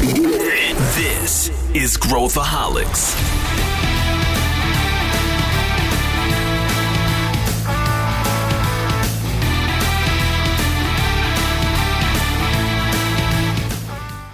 [0.00, 3.14] This is Growthaholics.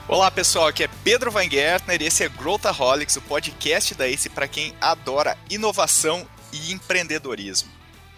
[0.07, 4.47] Olá pessoal, aqui é Pedro Weingärtner e esse é Growthaholics, o podcast da ACE para
[4.47, 7.69] quem adora inovação e empreendedorismo.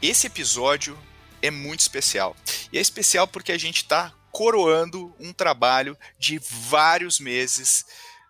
[0.03, 0.99] Esse episódio
[1.41, 2.37] é muito especial.
[2.71, 7.85] E é especial porque a gente está coroando um trabalho de vários meses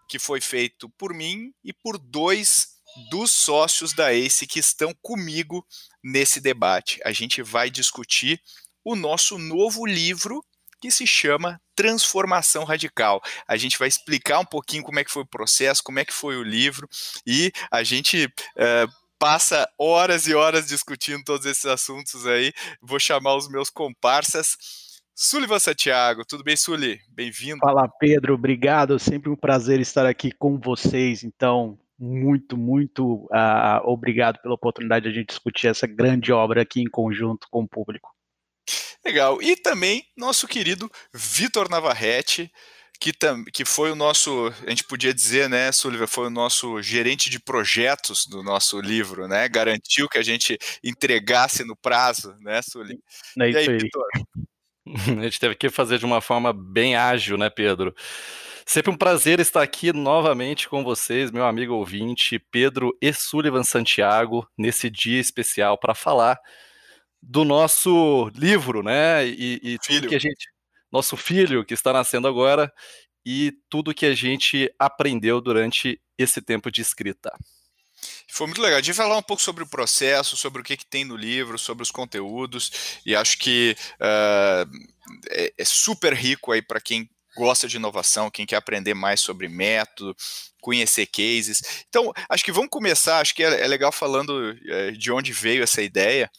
[0.08, 2.68] que foi feito por mim e por dois
[3.10, 5.62] dos sócios da ACE que estão comigo
[6.02, 6.98] nesse debate.
[7.04, 8.40] A gente vai discutir
[8.82, 10.42] o nosso novo livro
[10.80, 13.20] que se chama Transformação Radical.
[13.46, 16.14] A gente vai explicar um pouquinho como é que foi o processo, como é que
[16.14, 16.88] foi o livro
[17.26, 22.50] e a gente uh, passa horas e horas discutindo todos esses assuntos aí.
[22.80, 24.56] Vou chamar os meus comparsas.
[25.20, 27.00] Sullivan Santiago, tudo bem, Sully?
[27.10, 27.58] Bem-vindo.
[27.58, 29.00] Fala, Pedro, obrigado.
[29.00, 31.24] Sempre um prazer estar aqui com vocês.
[31.24, 36.80] Então, muito, muito uh, obrigado pela oportunidade de a gente discutir essa grande obra aqui
[36.80, 38.14] em conjunto com o público.
[39.04, 39.42] Legal.
[39.42, 42.48] E também nosso querido Vitor Navarrete,
[43.00, 46.80] que, tam, que foi o nosso, a gente podia dizer, né, Sullivan, foi o nosso
[46.80, 49.48] gerente de projetos do nosso livro, né?
[49.48, 53.00] Garantiu que a gente entregasse no prazo, né, Sullivan?
[53.40, 54.06] É e aí, Vitor?
[55.18, 57.94] A gente teve que fazer de uma forma bem ágil, né, Pedro?
[58.66, 64.46] Sempre um prazer estar aqui novamente com vocês, meu amigo ouvinte, Pedro e Sullivan Santiago,
[64.58, 66.38] nesse dia especial para falar
[67.22, 69.26] do nosso livro, né?
[69.26, 70.46] E, e tudo que a gente.
[70.90, 72.72] Nosso filho que está nascendo agora
[73.24, 77.30] e tudo que a gente aprendeu durante esse tempo de escrita.
[78.30, 78.78] Foi muito legal.
[78.78, 81.16] A gente vai falar um pouco sobre o processo, sobre o que, que tem no
[81.16, 84.70] livro, sobre os conteúdos, e acho que uh,
[85.30, 89.48] é, é super rico aí para quem gosta de inovação, quem quer aprender mais sobre
[89.48, 90.14] método,
[90.60, 91.84] conhecer cases.
[91.88, 95.62] Então, acho que vamos começar, acho que é, é legal falando uh, de onde veio
[95.62, 96.30] essa ideia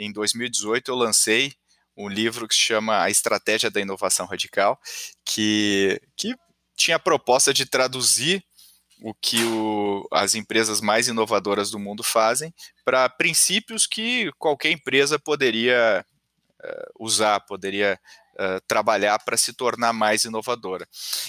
[0.00, 1.52] em 2018 eu lancei
[1.96, 4.80] um livro que se chama A Estratégia da Inovação Radical,
[5.24, 6.34] que, que
[6.74, 8.42] tinha a proposta de traduzir
[9.02, 12.52] o que o, as empresas mais inovadoras do mundo fazem
[12.84, 16.04] para princípios que qualquer empresa poderia
[16.62, 17.98] uh, usar, poderia
[18.34, 20.86] uh, trabalhar para se tornar mais inovadora.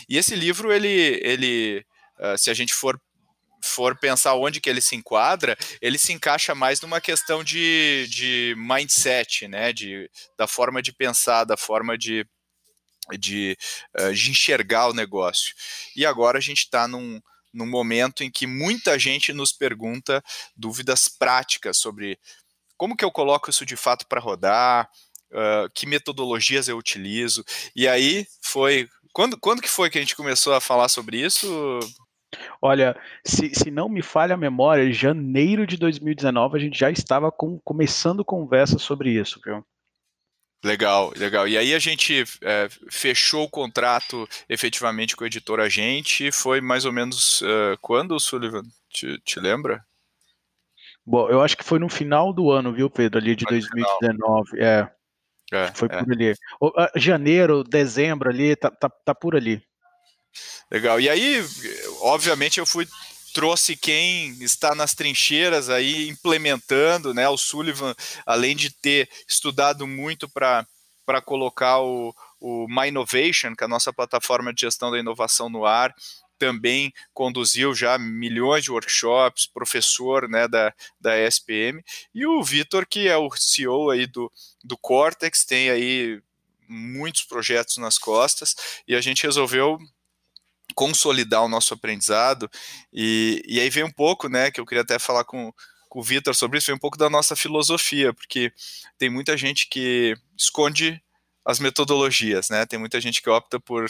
[0.09, 1.85] E esse livro, ele, ele
[2.19, 2.99] uh, se a gente for
[3.63, 8.55] for pensar onde que ele se enquadra, ele se encaixa mais numa questão de, de
[8.57, 9.71] mindset, né?
[9.71, 12.25] De, da forma de pensar, da forma de,
[13.19, 13.55] de,
[14.15, 15.53] de enxergar o negócio.
[15.95, 17.21] E agora a gente está num,
[17.53, 20.23] num momento em que muita gente nos pergunta
[20.55, 22.17] dúvidas práticas sobre
[22.77, 24.89] como que eu coloco isso de fato para rodar,
[25.31, 27.43] uh, que metodologias eu utilizo.
[27.75, 28.87] E aí foi.
[29.13, 31.79] Quando, quando que foi que a gente começou a falar sobre isso,
[32.61, 32.95] Olha,
[33.25, 37.59] se, se não me falha a memória, janeiro de 2019 a gente já estava com,
[37.59, 39.65] começando conversa sobre isso, viu?
[40.63, 41.47] Legal, legal.
[41.47, 46.31] E aí a gente é, fechou o contrato efetivamente com o editor agente.
[46.31, 48.61] Foi mais ou menos uh, quando, Sullivan?
[48.89, 49.83] Te, te, lembra?
[51.03, 53.19] Bom, eu acho que foi no final do ano, viu, Pedro?
[53.19, 54.59] Ali de foi 2019.
[54.59, 54.87] É.
[55.51, 55.71] é.
[55.73, 56.03] Foi é.
[56.03, 56.35] por ali.
[56.95, 59.63] Janeiro, dezembro ali, tá, tá, tá por ali.
[60.69, 60.99] Legal.
[60.99, 61.43] E aí,
[62.01, 62.87] obviamente, eu fui
[63.31, 67.27] trouxe quem está nas trincheiras aí implementando, né?
[67.29, 70.65] O Sullivan, além de ter estudado muito para
[71.23, 75.65] colocar o, o My Innovation, que é a nossa plataforma de gestão da inovação no
[75.65, 75.93] ar,
[76.41, 81.83] também conduziu já milhões de workshops, professor né, da, da SPM,
[82.15, 84.31] e o Vitor, que é o CEO aí do,
[84.63, 86.19] do Cortex, tem aí
[86.67, 88.55] muitos projetos nas costas,
[88.87, 89.77] e a gente resolveu
[90.73, 92.49] consolidar o nosso aprendizado.
[92.93, 95.51] E, e aí vem um pouco, né, que eu queria até falar com,
[95.89, 98.53] com o Vitor sobre isso, vem um pouco da nossa filosofia, porque
[98.97, 101.01] tem muita gente que esconde
[101.45, 102.65] as metodologias, né?
[102.65, 103.89] Tem muita gente que opta por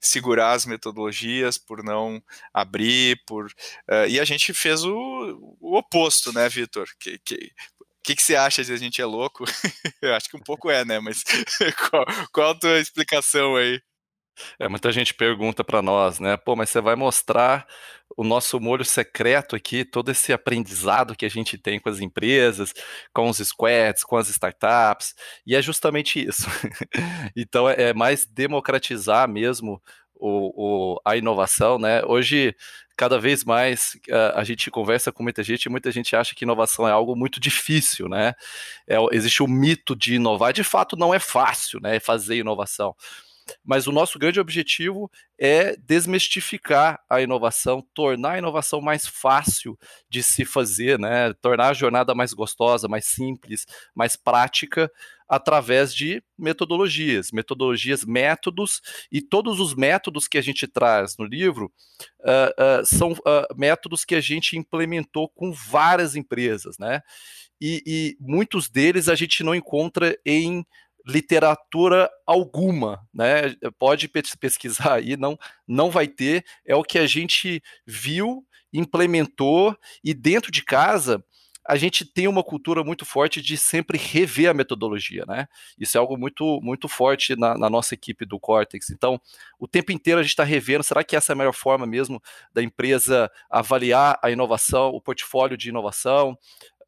[0.00, 2.22] segurar as metodologias, por não
[2.52, 6.86] abrir, por uh, e a gente fez o, o oposto, né, Vitor?
[7.00, 7.34] Que, que,
[7.80, 9.44] o que, que você acha de a gente é louco?
[10.02, 11.00] Eu acho que um pouco é, né?
[11.00, 11.22] Mas
[11.90, 13.80] qual, qual a tua explicação aí?
[14.58, 16.36] É, muita gente pergunta para nós, né?
[16.36, 17.66] Pô, mas você vai mostrar
[18.16, 22.72] o nosso molho secreto aqui, todo esse aprendizado que a gente tem com as empresas,
[23.12, 25.14] com os squads, com as startups,
[25.46, 26.46] e é justamente isso.
[27.36, 29.80] então é, mais democratizar mesmo
[30.14, 32.02] o, o, a inovação, né?
[32.04, 32.54] Hoje,
[32.96, 36.44] cada vez mais a, a gente conversa com muita gente e muita gente acha que
[36.44, 38.34] inovação é algo muito difícil, né?
[38.88, 42.00] É, existe o mito de inovar, de fato não é fácil, né?
[42.00, 42.94] Fazer inovação
[43.64, 49.78] mas o nosso grande objetivo é desmistificar a inovação, tornar a inovação mais fácil
[50.08, 51.32] de se fazer, né?
[51.34, 54.90] tornar a jornada mais gostosa, mais simples, mais prática,
[55.28, 58.80] através de metodologias, metodologias, métodos,
[59.12, 61.70] e todos os métodos que a gente traz no livro
[62.20, 67.02] uh, uh, são uh, métodos que a gente implementou com várias empresas, né?
[67.60, 70.64] E, e muitos deles a gente não encontra em
[71.08, 73.54] literatura alguma, né?
[73.78, 76.44] Pode pesquisar aí, não, não vai ter.
[76.66, 81.24] É o que a gente viu, implementou e dentro de casa
[81.68, 85.46] a gente tem uma cultura muito forte de sempre rever a metodologia, né?
[85.78, 88.88] Isso é algo muito, muito forte na, na nossa equipe do Cortex.
[88.88, 89.20] Então,
[89.58, 92.22] o tempo inteiro a gente está revendo, será que essa é a melhor forma mesmo
[92.54, 96.38] da empresa avaliar a inovação, o portfólio de inovação?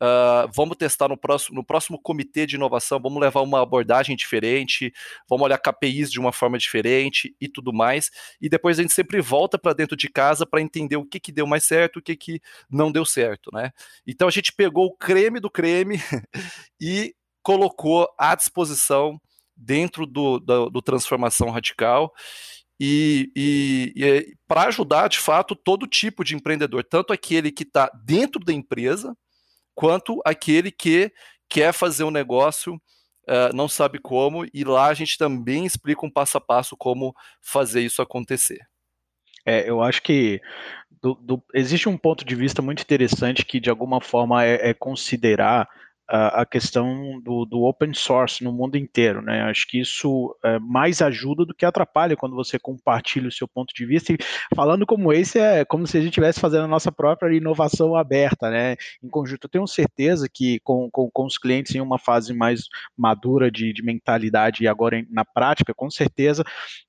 [0.02, 4.91] Uh, vamos testar no próximo, no próximo comitê de inovação, vamos levar uma abordagem diferente,
[5.29, 8.11] vamos olhar KPIs de uma forma diferente e tudo mais.
[8.41, 11.31] E depois a gente sempre volta para dentro de casa para entender o que, que
[11.31, 13.73] deu mais certo, o que, que não deu certo, né?
[14.06, 15.99] Então a gente pegou o creme do creme
[16.81, 19.20] e colocou à disposição
[19.55, 22.12] dentro do, do, do Transformação Radical.
[22.82, 27.91] E, e, e para ajudar, de fato, todo tipo de empreendedor, tanto aquele que está
[28.03, 29.14] dentro da empresa,
[29.75, 31.12] quanto aquele que
[31.49, 36.11] quer fazer um negócio, uh, não sabe como, e lá a gente também explica um
[36.11, 38.61] passo a passo como fazer isso acontecer.
[39.44, 40.40] É, eu acho que
[41.02, 44.75] do, do, existe um ponto de vista muito interessante que, de alguma forma, é, é
[44.75, 45.69] considerar
[46.10, 49.42] a, questão do, do, open source no mundo inteiro, né?
[49.42, 53.72] Acho que isso é, mais ajuda do que atrapalha quando você compartilha o seu ponto
[53.72, 54.12] de vista.
[54.12, 54.18] E
[54.54, 58.50] falando como esse, é como se a gente estivesse fazendo a nossa própria inovação aberta,
[58.50, 58.76] né?
[59.02, 62.62] Em conjunto, eu tenho certeza que com, com, com os clientes em uma fase mais
[62.98, 66.42] madura de, de mentalidade e agora em, na prática, com certeza,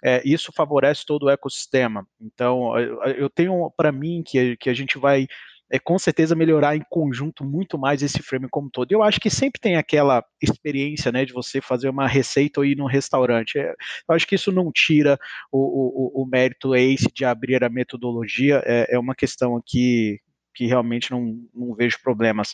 [0.03, 2.07] é, isso favorece todo o ecossistema.
[2.19, 5.27] Então, eu, eu tenho para mim que, que a gente vai
[5.71, 8.91] é, com certeza melhorar em conjunto muito mais esse frame como todo.
[8.91, 12.75] Eu acho que sempre tem aquela experiência, né, de você fazer uma receita ou ir
[12.75, 13.57] num restaurante.
[13.57, 15.17] É, eu acho que isso não tira
[15.49, 20.19] o, o, o mérito ace de abrir a metodologia, é, é uma questão aqui
[20.53, 22.53] que realmente não, não vejo problemas.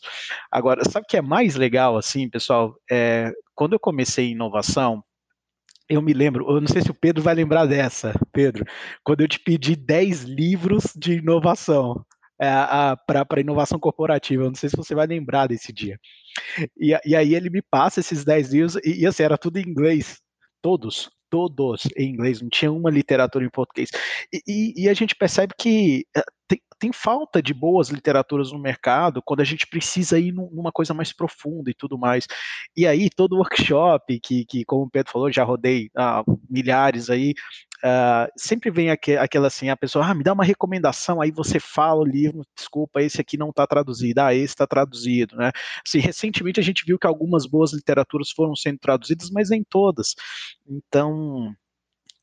[0.51, 2.75] Agora, sabe o que é mais legal, assim, pessoal?
[2.89, 5.03] É, quando eu comecei inovação,
[5.89, 8.65] eu me lembro, eu não sei se o Pedro vai lembrar dessa, Pedro,
[9.03, 14.44] quando eu te pedi 10 livros de inovação é, para inovação corporativa.
[14.44, 16.00] Eu não sei se você vai lembrar desse dia.
[16.78, 19.68] E, e aí ele me passa esses 10 livros, e, e assim, era tudo em
[19.68, 20.19] inglês,
[20.62, 23.89] todos, todos em inglês, não tinha uma literatura em português.
[24.31, 28.59] E, e, e a gente percebe que eh, tem, tem, falta de boas literaturas no
[28.59, 32.25] mercado quando a gente precisa ir numa coisa mais profunda e tudo mais.
[32.75, 37.33] E aí, todo workshop, que, que como o Pedro falou, já rodei ah, milhares aí,
[37.83, 41.59] uh, sempre vem aqu aquela assim, a pessoa, ah, me dá uma recomendação, aí você
[41.59, 45.51] fala o livro, desculpa, esse aqui não está traduzido, ah, esse está traduzido, né?
[45.85, 50.15] Assim, recentemente a gente viu que algumas boas literaturas foram sendo traduzidas, mas nem todas.
[50.67, 51.53] Então,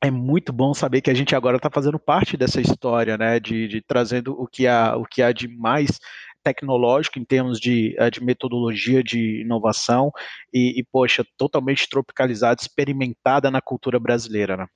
[0.02, 3.68] é muito bom saber que a gente agora está fazendo parte dessa história, né, de,
[3.68, 5.98] de, trazendo o que há, o que há de mais
[6.42, 10.12] tecnológico em termos de, eh, de metodologia de inovação
[10.52, 14.66] e, e, poxa, totalmente tropicalizada, experimentada na cultura brasileira, né?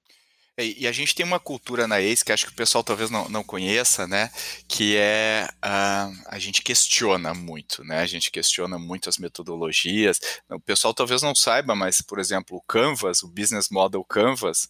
[0.60, 3.28] E a gente tem uma cultura na ACE que acho que o pessoal talvez não,
[3.28, 4.28] não conheça, né?
[4.66, 8.00] Que é uh, a gente questiona muito, né?
[8.00, 10.18] A gente questiona muito as metodologias.
[10.50, 14.68] O pessoal talvez não saiba, mas, por exemplo, o Canvas, o Business Model Canvas,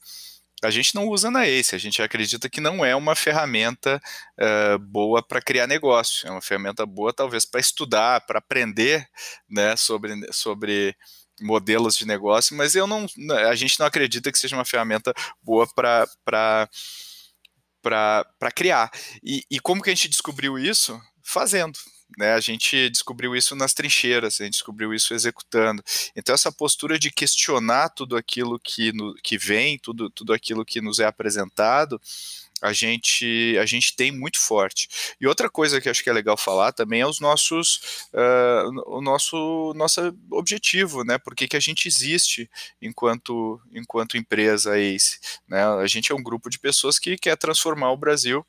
[0.62, 4.00] a gente não usa na ACE, a gente acredita que não é uma ferramenta
[4.40, 9.06] uh, boa para criar negócio, é uma ferramenta boa talvez para estudar, para aprender
[9.48, 10.96] né, sobre, sobre
[11.40, 13.06] modelos de negócio, mas eu não,
[13.48, 15.12] a gente não acredita que seja uma ferramenta
[15.42, 16.68] boa para
[17.80, 18.90] para criar.
[19.22, 21.00] E, e como que a gente descobriu isso?
[21.22, 21.78] Fazendo.
[22.16, 25.82] Né, a gente descobriu isso nas trincheiras, a gente descobriu isso executando.
[26.16, 30.80] Então, essa postura de questionar tudo aquilo que, no, que vem, tudo, tudo aquilo que
[30.80, 32.00] nos é apresentado,
[32.60, 34.88] a gente a gente tem muito forte.
[35.20, 39.00] E outra coisa que acho que é legal falar também é os nossos uh, o
[39.00, 40.00] nosso nosso
[40.32, 41.18] objetivo, né?
[41.18, 42.50] Por que, que a gente existe
[42.82, 45.64] enquanto enquanto empresa ACE, né?
[45.64, 48.44] A gente é um grupo de pessoas que quer transformar o Brasil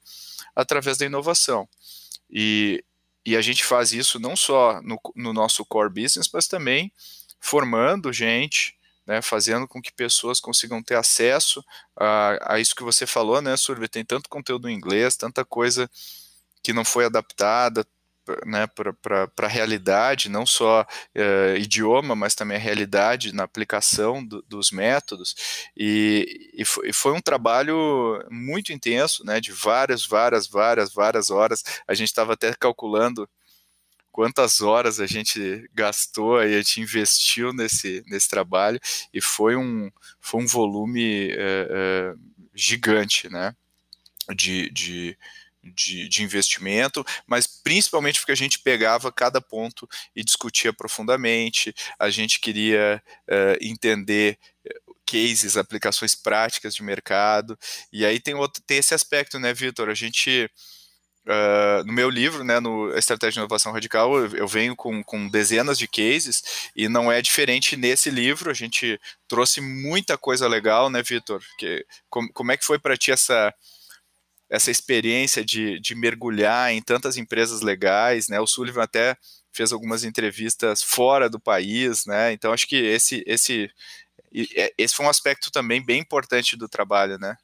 [0.56, 1.68] através da inovação.
[2.30, 2.84] E,
[3.26, 6.92] e a gente faz isso não só no, no nosso core business, mas também
[7.40, 11.64] formando gente, né, fazendo com que pessoas consigam ter acesso
[11.96, 13.88] a, a isso que você falou, né, Survey?
[13.88, 15.90] Tem tanto conteúdo em inglês, tanta coisa
[16.62, 17.86] que não foi adaptada
[18.46, 18.68] né,
[19.02, 24.72] para a realidade, não só uh, idioma, mas também a realidade na aplicação do, dos
[24.72, 25.36] métodos.
[25.76, 31.64] E, e, foi, foi, um trabalho muito intenso, né, de várias, várias, várias, várias horas.
[31.88, 33.28] A gente estava até calculando
[34.12, 38.80] quantas horas a gente gastou e a gente investiu nesse, nesse trabalho
[39.14, 42.20] e foi um, foi um volume uh, uh,
[42.54, 43.56] gigante, né,
[44.36, 45.18] de, de
[45.64, 52.10] de, de, investimento, mas principalmente porque a gente pegava cada ponto e discutia profundamente, a
[52.10, 54.76] gente queria uh, entender eh,
[55.06, 57.58] cases, aplicações práticas de mercado,
[57.92, 59.90] e aí tem, outro, tem esse aspecto, né, Vitor?
[59.90, 60.50] A gente.
[61.26, 65.28] Uh, no meu livro, né, no Estratégia de Inovação Radical, eu, eu venho com, com,
[65.28, 68.50] dezenas de cases e não é diferente nesse livro.
[68.50, 71.44] A gente trouxe muita coisa legal, né, Vitor?
[72.10, 73.54] Como, como é que foi para ti essa,
[74.50, 78.40] essa experiência de, de mergulhar em tantas empresas legais, né?
[78.40, 79.16] O Sullivan até
[79.52, 82.32] fez algumas entrevistas fora do país, né?
[82.34, 83.70] Então acho que esse esse
[84.56, 87.36] é, esse foi um aspecto também bem importante do trabalho, né?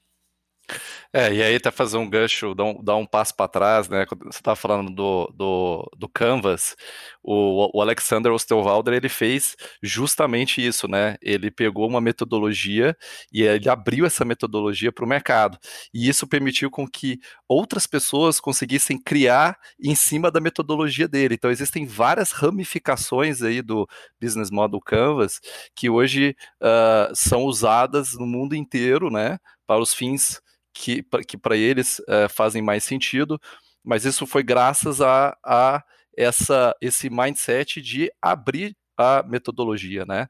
[1.13, 4.05] É, e aí até fazer um gancho, dar um, dar um passo para trás, né?
[4.05, 6.75] Quando você estava falando do, do, do Canvas,
[7.23, 11.15] o, o Alexander Osterwalder ele fez justamente isso, né?
[11.21, 12.95] Ele pegou uma metodologia
[13.31, 15.57] e ele abriu essa metodologia para o mercado.
[15.93, 21.35] E isso permitiu com que outras pessoas conseguissem criar em cima da metodologia dele.
[21.35, 23.87] Então existem várias ramificações aí do
[24.21, 25.39] Business Model Canvas
[25.73, 29.37] que hoje uh, são usadas no mundo inteiro, né?
[29.65, 30.41] Para os fins
[30.75, 33.39] que, que para eles é, fazem mais sentido,
[33.81, 35.81] mas isso foi graças a, a
[36.17, 40.27] essa, esse mindset de abrir a metodologia, né?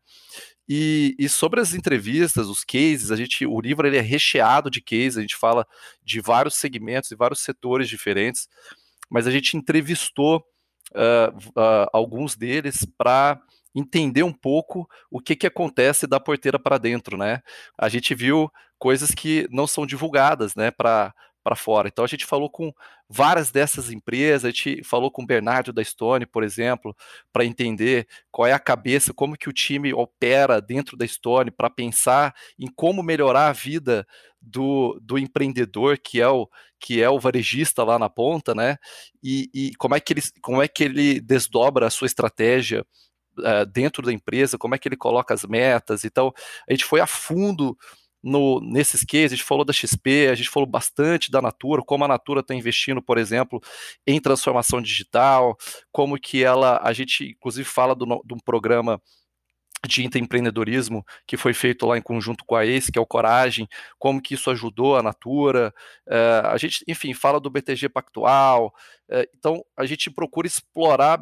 [0.67, 4.81] E, e, sobre as entrevistas, os cases, a gente, o livro ele é recheado de
[4.81, 5.65] cases, a gente fala
[6.03, 8.47] de vários segmentos e vários setores diferentes,
[9.09, 10.43] mas a gente entrevistou
[10.93, 13.39] uh, uh, alguns deles para
[13.75, 17.41] entender um pouco o que, que acontece da porteira para dentro, né?
[17.77, 21.13] A gente viu coisas que não são divulgadas, né, para
[21.45, 21.87] para fora.
[21.87, 22.73] Então a gente falou com
[23.07, 26.95] várias dessas empresas, a gente falou com o Bernardo da Stone, por exemplo,
[27.31, 31.69] para entender qual é a cabeça, como que o time opera dentro da Stone, para
[31.69, 34.07] pensar em como melhorar a vida
[34.41, 38.77] do, do empreendedor que é o que é o varejista lá na ponta, né?
[39.23, 42.83] E, e como é que ele como é que ele desdobra a sua estratégia
[43.39, 46.03] uh, dentro da empresa, como é que ele coloca as metas.
[46.05, 46.33] Então
[46.67, 47.77] a gente foi a fundo
[48.25, 52.05] no, nesses cases, a gente falou da XP, a gente falou bastante da Natura, como
[52.05, 53.61] a Natura está investindo, por exemplo,
[54.05, 55.55] em transformação digital,
[55.91, 58.99] como que ela, a gente inclusive fala do, de um programa
[59.87, 63.67] de empreendedorismo que foi feito lá em conjunto com a ACE, que é o Coragem,
[63.97, 65.73] como que isso ajudou a Natura,
[66.07, 68.73] uh, a gente, enfim, fala do BTG Pactual,
[69.09, 71.19] uh, então a gente procura explorar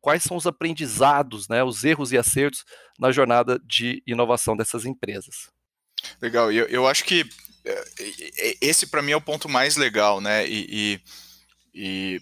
[0.00, 2.64] quais são os aprendizados, né, os erros e acertos
[2.98, 5.50] na jornada de inovação dessas empresas.
[6.20, 7.24] Legal, eu, eu acho que
[7.64, 10.46] é, esse para mim é o ponto mais legal, né?
[10.46, 11.00] E,
[11.74, 12.20] e,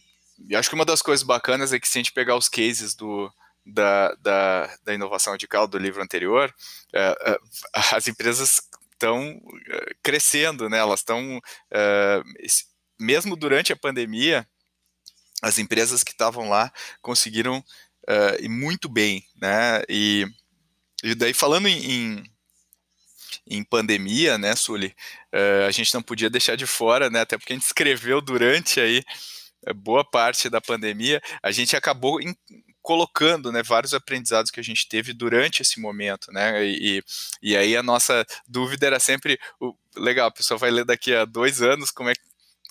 [0.48, 2.94] e, acho que uma das coisas bacanas é que se a gente pegar os cases
[2.94, 3.30] do,
[3.64, 6.52] da, da, da inovação radical do livro anterior,
[6.92, 7.38] é, é,
[7.94, 8.60] as empresas
[8.92, 9.40] estão
[10.02, 10.78] crescendo, né?
[10.78, 11.40] Elas estão,
[13.00, 14.46] mesmo durante a pandemia,
[15.42, 17.64] as empresas que estavam lá conseguiram
[18.38, 19.82] ir muito bem, né?
[19.88, 20.24] E,
[21.02, 22.32] e daí falando em, em
[23.46, 24.94] em pandemia, né, Sully?
[25.32, 27.20] Uh, a gente não podia deixar de fora, né?
[27.20, 29.02] Até porque a gente escreveu durante aí
[29.76, 32.18] boa parte da pandemia, a gente acabou
[32.82, 36.64] colocando né, vários aprendizados que a gente teve durante esse momento, né?
[36.64, 37.02] E,
[37.40, 41.24] e aí a nossa dúvida era sempre o, legal, a pessoa vai ler daqui a
[41.24, 42.14] dois anos como é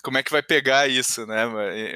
[0.04, 1.44] como é que vai pegar isso, né?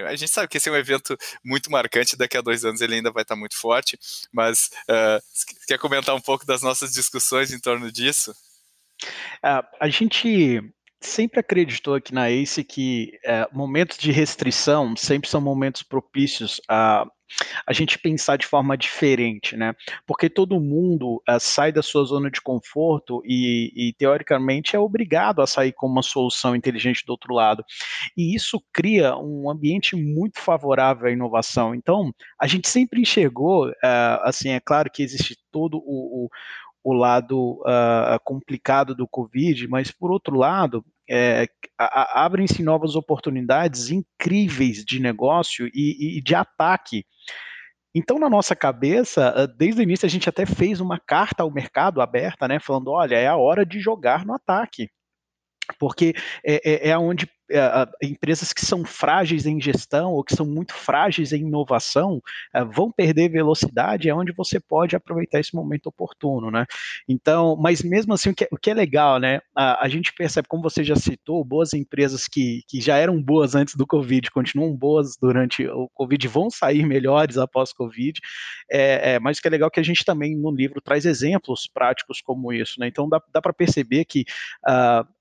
[0.07, 2.95] A gente sabe que esse é um evento muito marcante, daqui a dois anos ele
[2.95, 3.97] ainda vai estar muito forte,
[4.31, 5.19] mas uh,
[5.67, 8.31] quer comentar um pouco das nossas discussões em torno disso?
[9.43, 10.61] Uh, a gente
[11.01, 17.05] sempre acreditou aqui na ACE que uh, momentos de restrição sempre são momentos propícios a
[17.65, 19.73] a gente pensar de forma diferente, né?
[20.05, 25.41] Porque todo mundo uh, sai da sua zona de conforto e, e, teoricamente, é obrigado
[25.41, 27.63] a sair com uma solução inteligente do outro lado.
[28.15, 31.73] E isso cria um ambiente muito favorável à inovação.
[31.73, 33.73] Então, a gente sempre enxergou, uh,
[34.23, 36.29] assim, é claro que existe todo o, o
[36.85, 41.47] o lado uh, complicado do Covid, mas por outro lado, é,
[41.77, 47.05] abrem-se novas oportunidades incríveis de negócio e, e, de ataque.
[47.93, 51.51] Então, na nossa cabeça, ah, desde o início a gente até fez uma carta ao
[51.51, 54.89] mercado aberta, né, falando, olha, é a hora de jogar no ataque.
[55.79, 60.45] Porque é, é, é onde é, empresas que são frágeis em gestão ou que são
[60.45, 62.21] muito frágeis em inovação
[62.53, 66.65] é, vão perder velocidade, é onde você pode aproveitar esse momento oportuno, né?
[67.07, 69.41] Então, mas mesmo assim, o que, é, o que é legal, né?
[69.55, 73.53] A, a, gente percebe, como você já citou, boas empresas que, que já eram boas
[73.53, 78.19] antes do Covid, continuam boas durante o Covid, vão sair melhores após o Covid,
[78.71, 81.05] é, é, mas o que é legal é que a gente também no livro traz
[81.05, 82.87] exemplos práticos como isso, né?
[82.87, 84.25] Então dá, dá para perceber que
[84.67, 85.14] uh,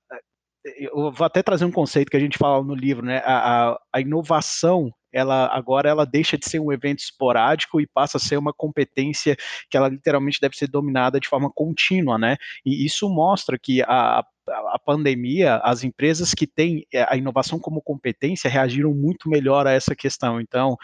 [0.64, 3.18] eu vou até trazer um conceito que a gente fala no livro, né?
[3.24, 8.16] A, a, a, inovação, ela agora ela deixa de ser um evento esporádico e passa
[8.16, 9.36] a ser uma competência
[9.68, 12.36] que ela literalmente deve ser dominada de forma contínua, né?
[12.64, 17.82] E isso mostra que a, a pandemia, as empresas que têm é, a inovação como
[17.82, 20.40] competência reagiram muito melhor a essa questão.
[20.40, 20.76] Então,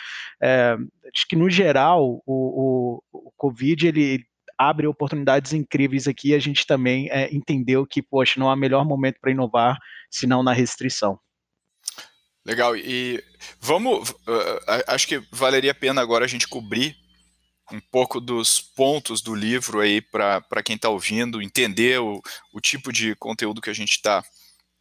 [0.42, 0.76] é,
[1.14, 4.24] acho que no geral o, o, o Covid ele
[4.60, 6.34] abre oportunidades incríveis aqui.
[6.34, 9.78] A gente também é, entendeu que, poxa, não há melhor momento para inovar
[10.10, 11.18] senão na restrição.
[12.44, 12.76] Legal.
[12.76, 13.24] E
[13.58, 14.10] vamos.
[14.10, 16.94] Uh, acho que valeria a pena agora a gente cobrir
[17.72, 22.20] um pouco dos pontos do livro aí para quem está ouvindo, entender o,
[22.52, 24.22] o tipo de conteúdo que a gente está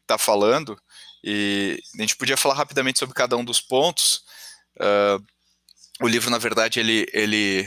[0.05, 0.77] tá falando.
[1.23, 4.23] E a gente podia falar rapidamente sobre cada um dos pontos.
[4.75, 5.23] Uh,
[6.01, 7.65] o livro, na verdade, ele, ele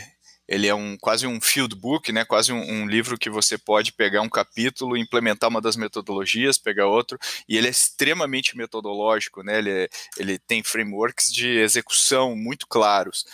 [0.52, 3.90] ele é um quase um field book, né, quase um, um, livro que você pode
[3.90, 7.18] pegar um capítulo, implementar uma das metodologias, pegar outro,
[7.49, 13.25] e ele é extremamente metodológico, né, ele, é, ele tem frameworks de execução muito claros.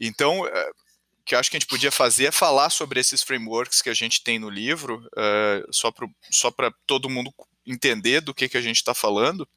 [0.00, 3.24] Então, é, o que eu acho que a gente podia fazer é falar sobre esses
[3.24, 6.54] frameworks que a gente tem no livro, uh, só para só
[6.86, 7.34] todo mundo
[7.66, 9.48] entender do que, que a gente está falando,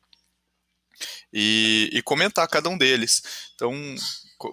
[1.31, 3.21] e, e comentar cada um deles.
[3.53, 3.71] Então,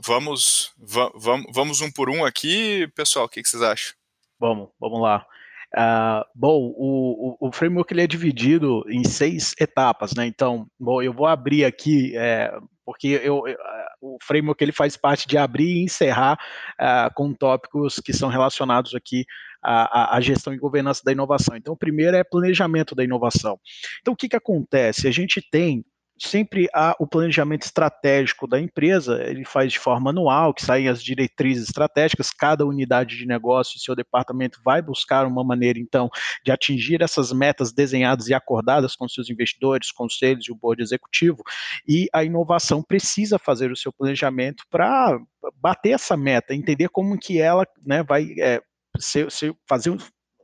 [0.05, 0.73] vamos,
[1.15, 3.95] vamos, vamos um por um aqui, pessoal, o que, que vocês acham?
[4.39, 5.27] Vamos, vamos lá.
[5.75, 10.27] Uh, bom, o, o, framework ele é dividido em seis etapas, né?
[10.27, 12.51] Então, bom, eu vou abrir aqui, é,
[12.85, 13.57] porque eu, eu,
[14.01, 16.39] o framework ele faz parte de abrir e encerrar
[16.81, 19.25] uh, com tópicos que são relacionados aqui
[19.63, 21.57] à, à, gestão e governança da inovação.
[21.57, 23.59] Então, o primeiro é planejamento da inovação.
[24.01, 25.09] Então, o que, que acontece?
[25.09, 25.85] A gente tem
[26.19, 31.03] sempre há o planejamento estratégico da empresa, ele faz de forma anual, que saem as
[31.03, 36.09] diretrizes estratégicas, cada unidade de negócio e seu departamento vai buscar uma maneira, então,
[36.45, 41.43] de atingir essas metas desenhadas e acordadas com seus investidores, conselhos e o board executivo,
[41.87, 45.19] e a inovação precisa fazer o seu planejamento para
[45.61, 48.61] bater essa meta, entender como que ela né, vai é,
[48.99, 49.29] ser,
[49.69, 49.91] fazer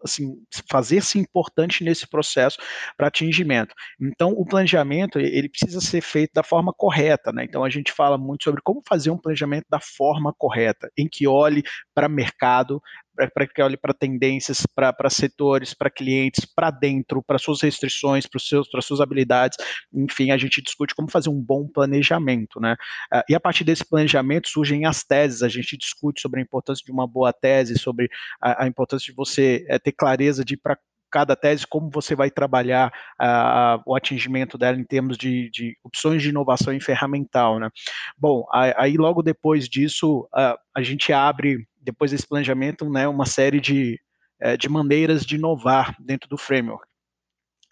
[0.05, 0.37] assim,
[0.71, 2.59] fazer-se importante nesse processo
[2.97, 3.75] para atingimento.
[4.01, 7.45] Então, o planejamento, ele precisa ser feito da forma correta, né?
[7.45, 11.27] Então, a gente fala muito sobre como fazer um planejamento da forma correta, em que
[11.27, 11.63] olhe
[11.95, 12.81] para mercado,
[13.15, 18.41] para que olhe para tendências, para setores, para clientes, para dentro, para suas restrições, para
[18.71, 19.57] para suas habilidades.
[19.93, 22.77] Enfim, a gente discute como fazer um bom planejamento, né?
[23.13, 25.43] Ah, e a partir desse planejamento surgem as teses.
[25.43, 28.09] A gente discute sobre a importância de uma boa tese, sobre
[28.41, 30.77] a, a importância de você é, ter clareza de para
[31.13, 36.23] cada tese, como você vai trabalhar uh, o atingimento dela em termos de, de, opções
[36.23, 37.69] de inovação em ferramental, né?
[38.17, 43.61] Bom, aí logo depois disso, uh, a gente abre, depois desse planejamento, né, uma série
[43.61, 44.01] de,
[44.43, 46.87] uh, de maneiras de inovar dentro do framework.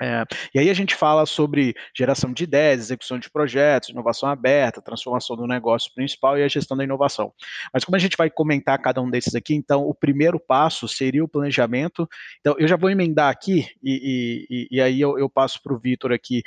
[0.03, 4.81] É, e aí a gente fala sobre geração de ideias, execução de projetos, inovação aberta,
[4.81, 7.35] transformação do negócio principal e a gestão da inovação.
[7.73, 11.23] Mas como a gente vai comentar cada um desses aqui, então o primeiro passo seria
[11.23, 12.09] o planejamento.
[12.41, 15.79] Então eu já vou emendar aqui e, e, e aí eu, eu passo para o
[15.79, 16.43] Vitor aqui.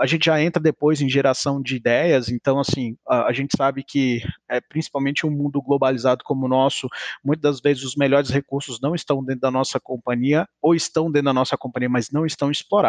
[0.00, 3.84] A gente já entra depois em geração de ideias, então assim, a, a gente sabe
[3.84, 6.88] que é, principalmente um mundo globalizado como o nosso,
[7.24, 11.26] muitas das vezes os melhores recursos não estão dentro da nossa companhia ou estão dentro
[11.26, 12.87] da nossa companhia, mas não estão explorados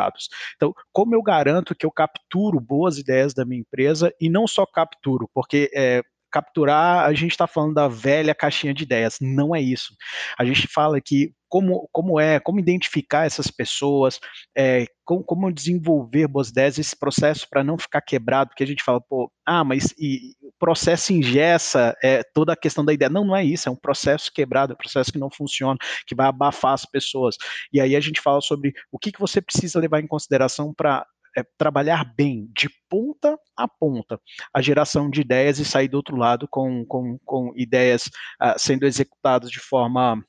[0.56, 4.66] Então, como eu garanto que eu capturo boas ideias da minha empresa e não só
[4.66, 9.18] capturo, porque é, capturar, a gente está falando da velha caixinha de ideias.
[9.22, 9.94] Não é isso.
[10.38, 14.20] A gente fala que como, como é, como identificar essas pessoas,
[14.56, 18.84] é, como, como, desenvolver boas ideias, esse processo para não ficar quebrado, porque a gente
[18.84, 23.10] fala, pô, ah, mas e, o processo ingessa é, toda a questão da ideia.
[23.10, 26.16] Não, não é isso, é um processo quebrado, é um processo que não funciona, que
[26.16, 27.36] vai abafar as pessoas.
[27.74, 31.06] E aí a gente fala sobre o que, que você precisa levar em consideração para
[31.38, 34.20] é trabalhar bem, de ponta a ponta,
[34.54, 38.08] a geração de ideias e sair do outro lado com, com, com ideias
[38.42, 40.24] uh, sendo executadas de forma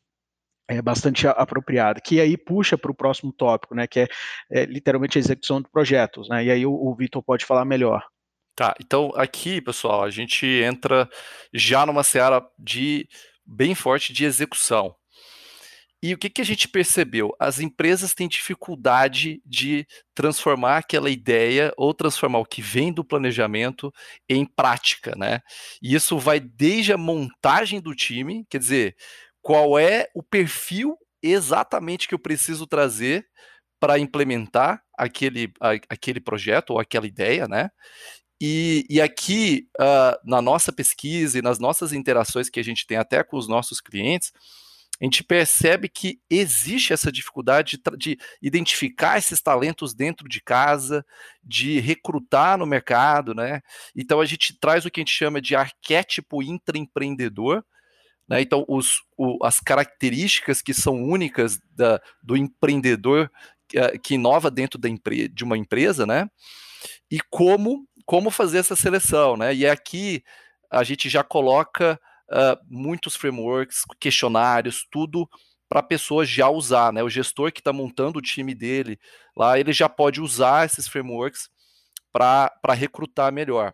[0.70, 4.08] é, bastante apropriada, que aí puxa para o próximo tópico, né, que é,
[4.52, 8.06] é, literalmente a execução de projetos, né, e aí o, o Vitor pode falar melhor.
[8.54, 11.08] Tá, então aqui, pessoal, a gente entra
[11.52, 13.08] já numa seara de
[13.44, 14.94] bem forte de execução.
[16.02, 17.34] E o que, que a gente percebeu?
[17.38, 23.92] As empresas têm dificuldade de transformar aquela ideia ou transformar o que vem do planejamento
[24.26, 25.40] em prática, né?
[25.82, 28.96] E isso vai desde a montagem do time, quer dizer,
[29.42, 33.26] qual é o perfil exatamente que eu preciso trazer
[33.78, 37.70] para implementar aquele, a, aquele projeto ou aquela ideia, né?
[38.40, 42.96] E, e aqui, uh, na nossa pesquisa e nas nossas interações que a gente tem
[42.96, 44.32] até com os nossos clientes,
[45.00, 51.04] a gente percebe que existe essa dificuldade de, de, identificar esses talentos dentro de casa,
[51.42, 53.62] de recrutar no mercado, né?
[53.96, 57.64] Então a gente traz o que a gente chama de arquétipo intraempreendedor,
[58.30, 58.40] né?
[58.40, 63.28] Então os, o, as características que são únicas da, do empreendedor
[63.68, 66.30] que, eh, que inova dentro da de uma empresa, né?
[67.10, 69.54] E como como fazer essa seleção, né?
[69.54, 70.22] E aqui
[70.70, 75.28] a gente já coloca uh, muitos frameworks, questionários, tudo
[75.68, 77.02] para a pessoa já usar, né?
[77.02, 78.98] O gestor que está montando o time dele
[79.36, 81.48] lá, ele já pode usar esses frameworks
[82.12, 83.72] para recrutar melhor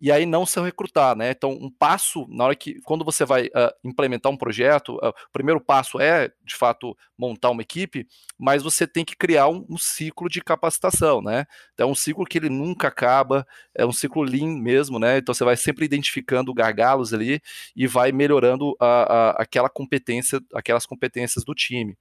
[0.00, 1.30] e aí não se recrutar, né?
[1.30, 5.32] Então, um passo, na hora que, quando você vai uh, implementar um projeto, uh, o
[5.32, 8.06] primeiro passo é, de fato, montar uma equipe,
[8.38, 11.46] mas você tem que criar um, um, ciclo de capacitação, né?
[11.72, 15.18] Então, é um ciclo que ele nunca acaba, é um ciclo lean mesmo, né?
[15.18, 17.40] Então, você vai sempre identificando gargalos ali
[17.74, 21.96] e vai melhorando a, a, aquela competência, aquelas competências do time.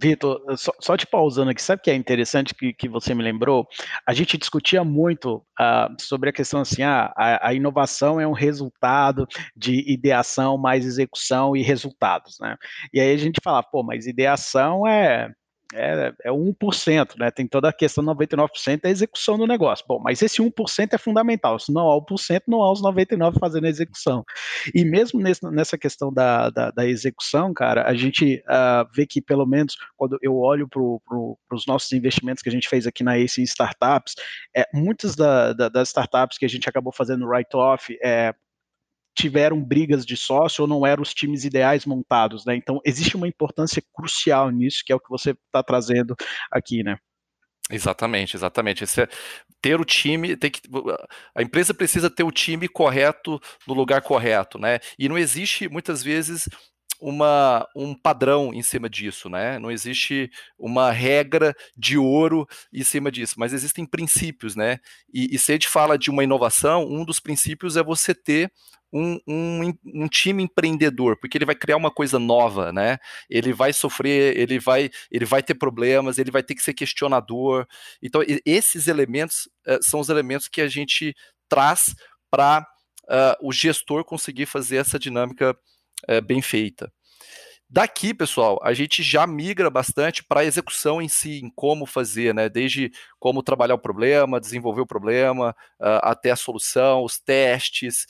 [0.00, 3.22] Vitor, só, só, te pausando aqui, sabe o que é interessante que, que você me
[3.22, 3.66] lembrou?
[4.06, 8.32] A gente discutia muito uh, sobre a questão assim, ah, a, a, inovação é um
[8.32, 12.56] resultado de ideação mais execução e resultados, né?
[12.92, 15.32] E aí a gente fala, pô, mas ideação é
[15.74, 17.30] é, é 1%, né?
[17.30, 19.84] Tem toda a questão 99% da execução do negócio.
[19.86, 21.58] Bom, mas esse 1% é fundamental.
[21.58, 24.24] Se não há o 1%, não há os 99% fazendo a execução.
[24.74, 29.20] E mesmo nesse, nessa questão da, da, da, execução, cara, a gente uh, vê que,
[29.20, 33.18] pelo menos, quando eu olho para os nossos investimentos que a gente fez aqui na
[33.18, 34.14] ACE Startups,
[34.56, 38.34] é, muitas da, da, das startups que a gente acabou fazendo write-off, é,
[39.16, 42.54] tiveram brigas de sócio ou não eram os times ideais montados, né?
[42.54, 46.14] Então existe uma importância crucial nisso, que é o que você está trazendo
[46.50, 46.98] aqui, né?
[47.70, 48.84] Exatamente, exatamente.
[48.84, 49.08] Esse é,
[49.60, 50.62] ter o time, tem que,
[51.34, 54.78] a empresa precisa ter o time correto no lugar correto, né?
[54.98, 56.48] E não existe muitas vezes
[57.00, 59.58] uma, um padrão em cima disso, né?
[59.58, 64.78] Não existe uma regra de ouro em cima disso, mas existem princípios, né?
[65.12, 68.52] E, e se a gente fala de uma inovação, um dos princípios é você ter
[68.92, 72.98] um, um, um, time empreendedor, porque ele vai criar uma coisa nova, né?
[73.28, 77.66] Ele vai sofrer, ele vai, ele vai ter problemas, ele vai ter que ser questionador.
[78.02, 81.14] Então, esses elementos uh, são os elementos que a gente
[81.48, 81.94] traz
[82.30, 82.64] para uh,
[83.10, 85.56] eh, o gestor conseguir fazer essa dinâmica
[86.10, 86.92] uh, bem feita.
[87.70, 92.34] Daqui, pessoal, a gente já migra bastante para a execução em si, em como fazer,
[92.34, 92.48] né?
[92.48, 98.06] Desde como trabalhar o problema, desenvolver o problema, uh, até a solução, os testes.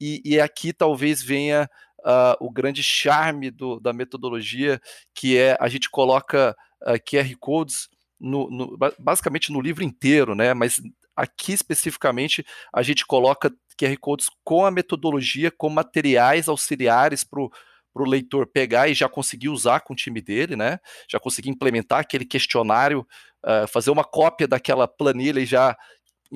[0.00, 1.68] E, e aqui talvez venha
[2.00, 4.80] uh, o grande charme do, da metodologia,
[5.14, 10.34] que é a gente coloca uh, ah, QR Codes no, no, basicamente no livro inteiro,
[10.34, 10.54] né?
[10.54, 10.80] Mas
[11.16, 18.04] aqui especificamente a gente coloca QR Codes com a metodologia, com materiais auxiliares para o
[18.04, 20.78] leitor pegar e já conseguir usar com o time dele, né?
[21.08, 23.06] Já conseguir implementar aquele questionário,
[23.44, 25.76] uh, fazer uma cópia daquela planilha e já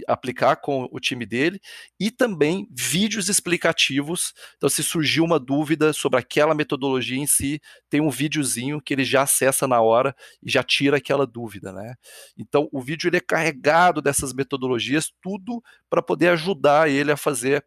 [0.06, 1.60] aplicar com o time dele,
[1.98, 4.32] e também vídeos explicativos.
[4.56, 9.04] Então, se surgiu uma dúvida sobre aquela metodologia em si, tem um videozinho que ele
[9.04, 11.94] já acessa na hora e já tira aquela dúvida, né?
[12.36, 17.64] Então, o vídeo ele é carregado dessas metodologias, tudo para poder ajudar ele a fazer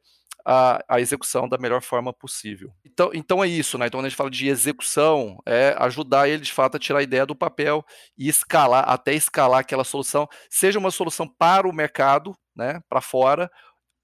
[0.52, 2.74] a, a, execução da melhor forma possível.
[2.84, 3.86] Então, então é isso, né?
[3.86, 7.04] Então, quando a gente fala de execução, é ajudar ele de fato a tirar a
[7.04, 7.86] ideia do papel
[8.18, 13.52] e escalar, até escalar aquela solução, seja uma solução para o mercado, né, para fora,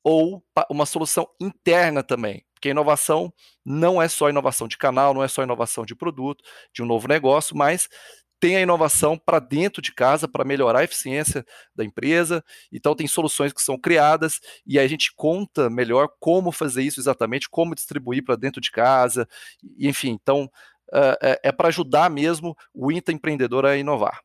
[0.04, 2.46] ou uma solução interna também.
[2.54, 3.34] Porque inovação
[3.66, 7.08] não é só inovação de canal, não é só inovação de produto, de um novo
[7.08, 7.90] negócio, mas
[8.40, 11.46] tem a inovação para dentro de casa para melhorar a eficiência
[11.76, 12.44] da empresa.
[12.72, 17.00] Então tem soluções que são criadas e aí a gente conta melhor como fazer isso
[17.00, 19.28] exatamente, como distribuir para dentro de casa,
[19.80, 20.18] enfim.
[20.22, 20.46] Então
[20.94, 24.22] uh, é, é para ajudar mesmo o intraempreendedor a inovar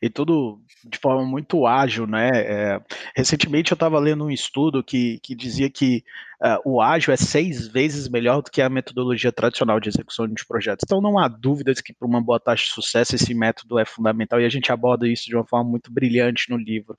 [0.00, 2.30] e tudo de forma muito ágil, né?
[2.34, 2.80] É,
[3.16, 6.04] recentemente eu estava lendo um estudo que, que dizia que
[6.42, 10.44] uh, o ágil é seis vezes melhor do que a metodologia tradicional de execução de
[10.46, 10.84] projetos.
[10.84, 14.40] Então não há dúvidas que para uma boa taxa de sucesso esse método é fundamental
[14.40, 16.96] e a gente aborda isso de uma forma muito brilhante no livro.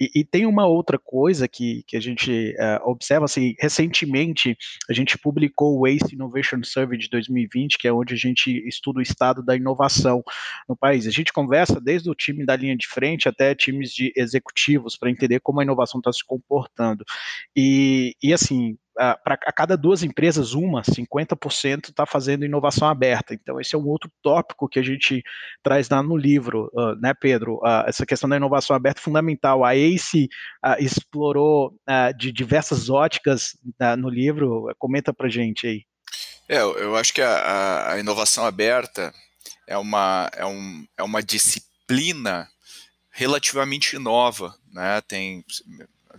[0.00, 4.56] E, e tem uma outra coisa que, que a gente uh, observa, assim, recentemente
[4.88, 8.98] a gente publicou o ACE Innovation Survey de 2020, que é onde a gente estuda
[8.98, 10.22] o estado da inovação
[10.68, 11.06] no país.
[11.06, 15.10] A gente conversa desde o time da linha de frente até times de executivos para
[15.10, 17.04] entender como a inovação está se comportando.
[17.56, 23.32] E, e assim, para a cada duas empresas, uma, 50% está fazendo inovação aberta.
[23.32, 25.22] Então, esse é um outro tópico que a gente
[25.62, 27.56] traz lá no livro, uh, né, Pedro?
[27.56, 29.64] Uh, essa questão da inovação aberta é fundamental.
[29.64, 30.28] A ACE
[30.64, 31.74] uh, explorou
[32.16, 33.56] de diversas óticas
[33.98, 34.66] no livro.
[34.78, 35.82] Comenta para gente aí.
[36.48, 39.12] É, eu acho que a, a inovação aberta
[39.66, 42.48] é uma, é, um, é uma disciplina
[43.10, 45.00] relativamente nova, né?
[45.02, 45.44] Tem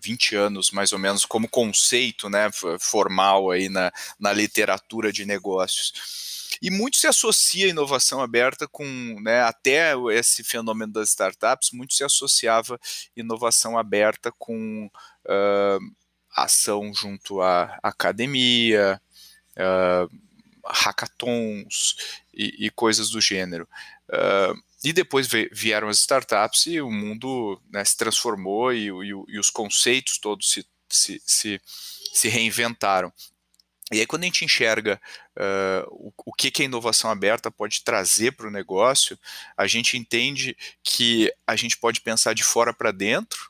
[0.02, 2.50] 20 anos mais ou menos como conceito, né,
[2.80, 5.94] formal aí na, na literatura de negócios.
[6.62, 8.86] E muito se associa a inovação aberta com,
[9.22, 12.80] né, até esse fenômeno das startups, muito se associava
[13.16, 14.90] inovação aberta com
[15.26, 15.96] uh,
[16.36, 19.00] ação junto à academia,
[19.58, 20.20] uh,
[20.66, 21.96] hackathons
[22.34, 23.68] e, e, coisas do gênero.
[24.10, 29.40] Uh, e depois vieram as startups e o mundo né, se transformou e, e, e,
[29.40, 31.62] os conceitos todos se, se, se,
[32.14, 33.12] se, reinventaram.
[33.92, 35.02] E aí, quando a gente enxerga
[35.36, 39.20] uh, o, o que, que a inovação aberta pode trazer para o negócio,
[39.58, 43.50] a gente entende que a gente pode pensar de fora para dentro,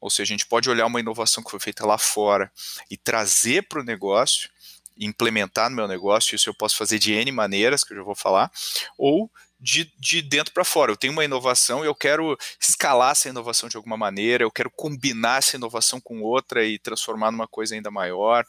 [0.00, 2.52] ou seja, a gente pode olhar uma inovação que foi feita lá fora
[2.90, 4.48] e trazer para o negócio,
[4.96, 8.14] implementar no meu negócio, isso eu posso fazer de N maneiras, que eu já vou
[8.14, 8.50] falar,
[8.96, 10.92] ou de, de dentro para fora.
[10.92, 14.70] Eu tenho uma inovação e eu quero escalar essa inovação de alguma maneira, eu quero
[14.70, 18.46] combinar essa inovação com outra e transformar numa coisa ainda maior.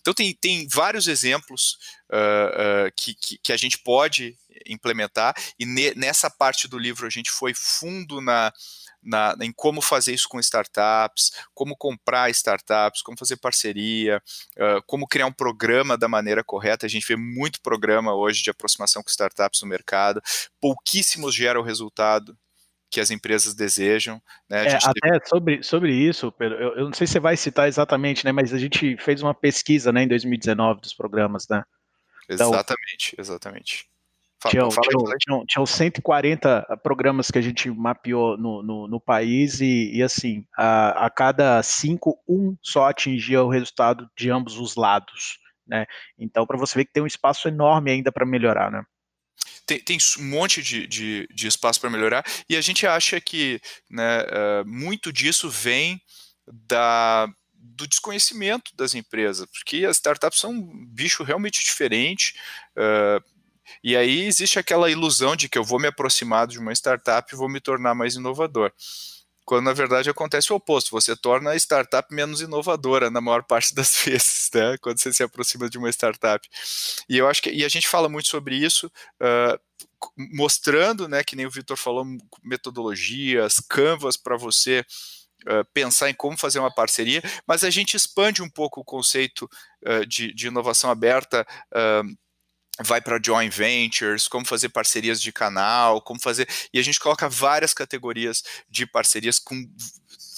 [0.00, 1.78] Então, tem, tem vários exemplos
[2.10, 4.36] uh, uh, que, que, que, a gente pode
[4.66, 8.52] implementar, e ne, nessa parte do livro a gente foi fundo na
[9.02, 14.22] na, em como fazer isso com startups, como comprar startups, como fazer parceria,
[14.56, 16.86] uh, como criar um programa da maneira correta.
[16.86, 20.22] A gente vê muito programa hoje de aproximação com startups no mercado,
[20.60, 22.36] pouquíssimos geram o resultado
[22.92, 24.22] que as empresas desejam.
[24.48, 24.66] Né?
[24.66, 25.26] É, até teve...
[25.26, 28.52] sobre, sobre isso, Pedro, eu, eu, não sei se você vai citar exatamente, né, mas
[28.52, 31.64] a gente fez uma pesquisa né, em 2019 dos programas, né?
[32.28, 33.91] Exatamente, então, exatamente.
[34.50, 39.92] Tinham, tinham, tinham, tinham 140 programas que a gente mapeou no, no, no país e,
[39.94, 45.38] e assim, a, a, cada cinco, um só atingia o resultado de ambos os lados.
[45.66, 45.86] Né?
[46.18, 48.70] Então, para você ver que tem um espaço enorme ainda para melhorar.
[48.70, 48.82] Né?
[49.66, 53.60] Tem, tem, um monte de, de, de espaço para melhorar e a gente acha que
[53.90, 56.00] né, uh, muito disso vem
[56.46, 62.34] da, do desconhecimento das empresas, porque as startups são um bicho realmente diferente.
[62.76, 63.22] Uh,
[63.82, 67.36] e aí existe aquela ilusão de que eu vou me aproximar de uma startup e
[67.36, 68.72] vou me tornar mais inovador.
[69.44, 73.74] Quando na verdade acontece o oposto, você torna a startup menos inovadora na maior parte
[73.74, 74.76] das vezes, né?
[74.80, 76.48] Quando você se aproxima de uma startup.
[77.08, 78.86] E eu acho que e a gente fala muito sobre isso,
[79.20, 79.58] uh,
[80.34, 82.04] mostrando, né, que nem o Vitor falou,
[82.42, 84.84] metodologias, canvas para você
[85.44, 89.50] Uh, pensar em como fazer uma parceria, mas a gente expande um pouco o conceito
[89.84, 92.08] uh, de, de, inovação aberta uh,
[92.80, 96.48] vai para joint ventures, como fazer parcerias de canal, como fazer.
[96.72, 99.68] E a gente coloca várias categorias de parcerias com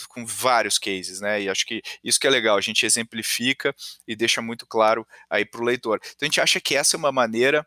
[0.09, 1.43] com vários cases, né?
[1.43, 3.75] E acho que isso que é legal, a gente exemplifica
[4.07, 5.99] e deixa muito claro aí para o leitor.
[6.05, 7.67] Então a gente acha que essa é uma maneira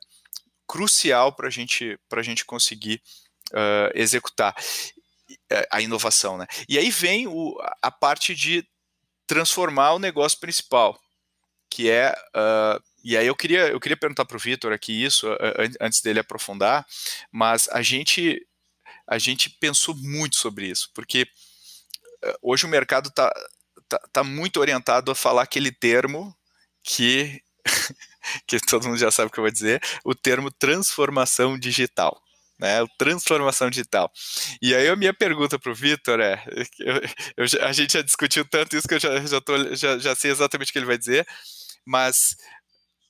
[0.65, 3.01] crucial para gente, a gente conseguir
[3.51, 4.55] uh, executar
[5.69, 6.47] a inovação, né?
[6.69, 8.65] E aí vem o, a parte de
[9.25, 10.97] transformar o negócio principal,
[11.69, 15.27] que é uh, e aí eu queria, eu queria perguntar para o Vitor aqui isso,
[15.79, 16.85] antes dele aprofundar,
[17.31, 18.45] mas a gente,
[19.07, 21.25] a gente pensou muito sobre isso, porque
[22.21, 23.31] eh, hoje o mercado está
[23.87, 26.35] tá, tá muito orientado a falar aquele termo
[26.83, 27.41] que,
[28.45, 32.21] que todo mundo já sabe o que eu vou dizer, o termo transformação digital.
[32.59, 34.11] Né, transformação digital.
[34.59, 36.43] E aí a minha pergunta para o Vitor é,
[36.79, 36.95] eu,
[37.37, 40.31] eu, a gente já discutiu tanto isso que eu já, já, tô, já, já sei
[40.31, 41.25] exatamente o que ele vai dizer,
[41.85, 42.35] mas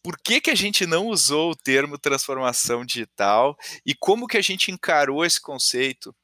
[0.04, 4.42] por que, que a gente não usou o termo transformação digital e como que a
[4.42, 6.16] gente encarou esse conceito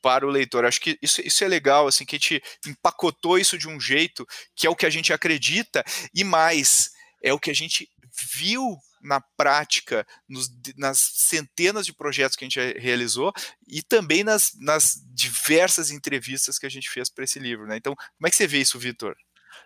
[0.00, 0.64] para o leitor.
[0.64, 4.26] Acho que isso, isso é legal, assim, que a gente empacotou isso de um jeito
[4.56, 6.90] que é o que a gente acredita e mais,
[7.22, 7.88] é o que a gente
[8.32, 13.32] viu na prática, nos, nas centenas de projetos que a gente realizou
[13.66, 17.66] e também nas, nas diversas entrevistas que a gente fez para esse livro.
[17.66, 17.76] Né?
[17.76, 19.16] Então, como é que você vê isso, Vitor?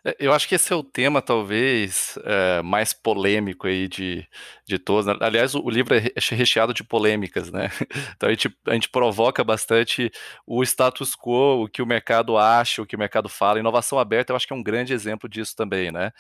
[0.05, 4.27] É, eu acho que esse é o tema, talvez, é, mais polêmico aí de,
[4.67, 5.07] de todos.
[5.07, 5.17] Né?
[5.21, 7.71] Aliás, o, o, livro é recheado de polêmicas, né?
[8.17, 10.11] Então a gente, a gente provoca bastante
[10.47, 13.59] o status quo, o que o mercado acha, o que o mercado fala.
[13.59, 16.13] Inovação aberta, eu acho que é um grande exemplo disso também, né?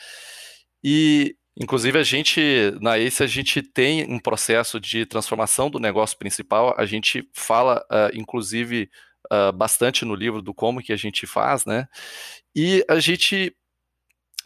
[0.83, 2.41] E, inclusive, a gente,
[2.81, 6.75] na ACE, a gente tem um processo de transformação do negócio principal.
[6.79, 8.91] A gente fala, uh, inclusive,
[9.33, 11.87] uh, bastante no livro do como que a gente faz, né?
[12.55, 13.55] E a gente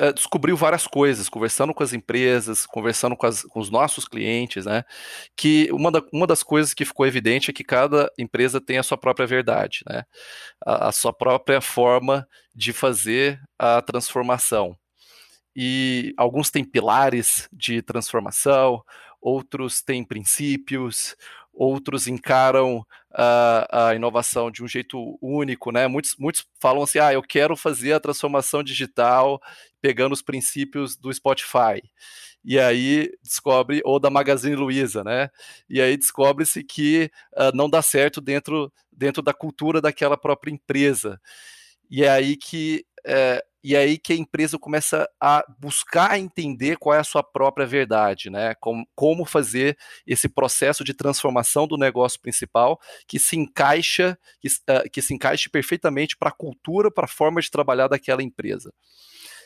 [0.01, 4.67] uh, descobriu várias coisas, conversando com as empresas, conversando com, as, com os nossos clientes,
[4.67, 4.85] né?
[5.37, 8.83] Que uma, da, uma das coisas que ficou evidente é que cada empresa tem a
[8.83, 10.05] sua própria verdade, né?
[10.65, 14.77] A, a sua própria forma de fazer a transformação.
[15.55, 18.83] E alguns têm pilares de transformação,
[19.21, 21.17] outros têm princípios,
[21.59, 25.89] outros encaram a, a, inovação de um jeito único, né?
[25.89, 29.43] Muitos, muitos falam assim, ah, eu quero fazer a transformação digital
[29.81, 31.83] pegando os princípios do Spotify.
[32.45, 35.31] E aí descobre, ou da Magazine Luiza, né?
[35.69, 41.21] E aí descobre-se que uh, não dá certo dentro, dentro da cultura daquela própria empresa.
[41.91, 46.95] E é aí que é, e aí que a empresa começa a buscar entender qual
[46.95, 48.55] é a sua própria verdade, né?
[48.61, 54.89] Como, como fazer esse processo de transformação do negócio principal que se encaixa, que, uh,
[54.93, 58.73] que se encaixe perfeitamente para a cultura, para a forma de trabalhar daquela empresa.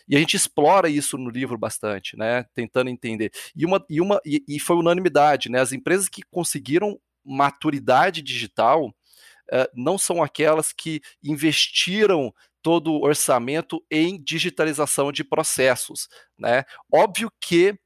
[0.09, 2.44] E a gente explora isso no livro bastante, né?
[2.55, 3.31] Tentando entender.
[3.57, 5.61] E, uma, e, uma, e, e foi unanimidade, né?
[5.61, 13.85] As empresas que conseguiram maturidade digital uh, não são aquelas que investiram todo o orçamento
[13.90, 16.09] em digitalização de processos.
[16.38, 16.64] Né?
[16.92, 17.77] Óbvio que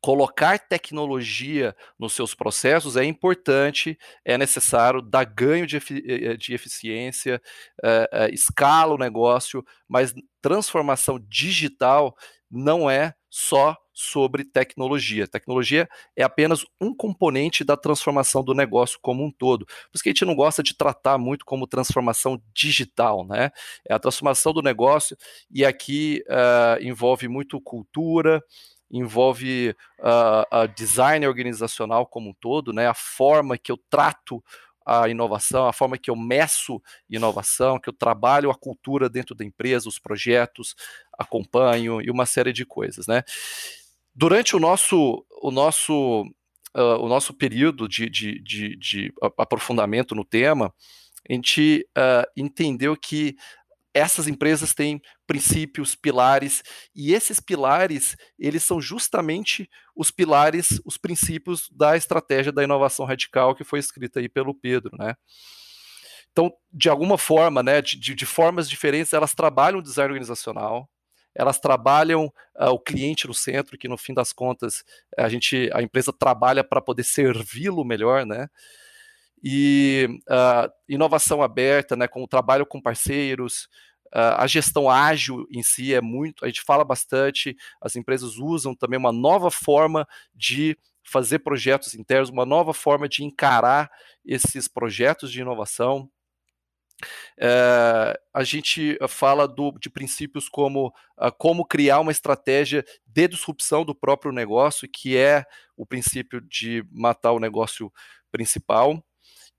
[0.00, 6.54] colocar tecnologia nos seus processos é importante, é necessário, dá ganho de, eh, eh, de
[6.54, 7.40] eficiência,
[7.82, 12.16] é, escala o negócio, mas transformação digital
[12.50, 15.26] não é só sobre tecnologia.
[15.26, 19.64] Tecnologia é apenas um componente da transformação do negócio como um todo.
[19.64, 23.50] Por isso que a gente não gosta de tratar muito como transformação digital, né?
[23.88, 25.16] É a transformação do negócio
[25.50, 28.44] e aqui uh, envolve muito cultura,
[28.90, 32.86] envolve uh, design organizacional como um todo, né?
[32.86, 34.44] A forma que eu trato
[34.84, 36.80] a inovação, a forma que eu meço
[37.10, 40.76] inovação, que eu trabalho a cultura dentro da empresa, os projetos,
[41.18, 43.24] acompanho e uma série de coisas, né?
[44.18, 46.22] Durante o nosso, o nosso,
[46.74, 50.72] uh, o nosso período de, de, de, de, aprofundamento no tema,
[51.28, 53.36] a gente uh, entendeu que
[53.92, 56.62] essas empresas têm princípios, pilares,
[56.94, 63.54] e esses pilares, eles são justamente os pilares, os princípios da estratégia da inovação radical
[63.54, 65.14] que foi escrita aí pelo Pedro, né?
[66.32, 70.88] Então, de alguma forma, né, de, de formas diferentes, elas trabalham o design organizacional,
[71.36, 72.26] elas trabalham
[72.58, 74.82] uh, o cliente no centro, que no fim das contas
[75.16, 78.48] a gente, a empresa trabalha para poder servi-lo melhor, né?
[79.42, 83.68] e uh, inovação aberta, né, com o trabalho com parceiros,
[84.06, 88.74] uh, a gestão ágil em si é muito, a gente fala bastante, as empresas usam
[88.74, 93.88] também uma nova forma de fazer projetos internos, uma nova forma de encarar
[94.24, 96.10] esses projetos de inovação.
[97.38, 103.84] É, a gente fala do, de princípios como uh, como criar uma estratégia de disrupção
[103.84, 105.44] do próprio negócio, que é
[105.76, 107.92] o princípio de matar o negócio
[108.32, 109.02] principal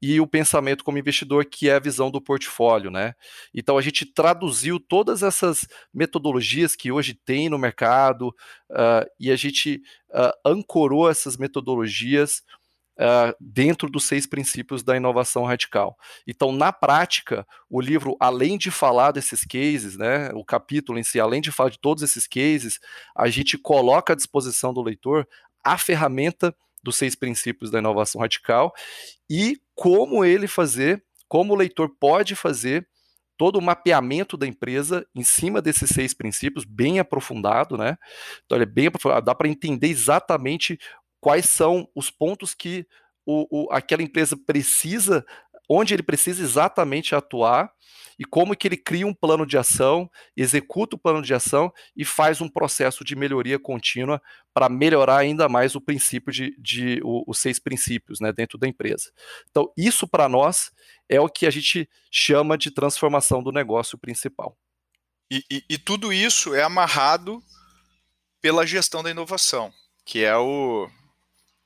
[0.01, 3.13] e o pensamento como investidor, que é a visão do portfólio, né?
[3.53, 8.29] Então a gente traduziu todas essas metodologias que hoje tem no mercado
[8.71, 12.43] uh, e a gente uh, ancorou essas metodologias
[12.97, 15.95] Uh, dentro dos seis princípios da inovação radical.
[16.25, 21.19] Então, na prática, o livro, além de falar desses cases, né, o capítulo em si,
[21.19, 22.79] além de falar de todos esses cases,
[23.15, 25.27] a gente coloca à disposição do leitor
[25.63, 28.73] a ferramenta dos seis princípios da inovação radical
[29.29, 32.87] e como ele fazer, como o leitor pode fazer
[33.37, 37.97] todo o mapeamento da empresa em cima desses seis princípios, bem aprofundado, né?
[38.45, 40.79] Então ele é bem aprofundado, dá para entender exatamente
[41.19, 42.85] quais são os pontos que
[43.25, 45.25] o, o, aquela empresa precisa,
[45.69, 47.71] onde ele precisa exatamente atuar
[48.19, 52.03] e como que ele cria um plano de ação, executa o plano de ação e
[52.03, 54.21] faz um processo de melhoria contínua
[54.53, 58.67] para melhorar ainda mais o princípio de, de o, os seis princípios né, dentro da
[58.67, 59.11] empresa.
[59.51, 60.71] Então, isso para nós
[61.07, 64.57] é o que a gente chama de transformação do negócio principal.
[65.29, 67.43] E, e, e tudo isso é amarrado
[68.41, 69.71] pela gestão da inovação,
[70.05, 70.89] que é o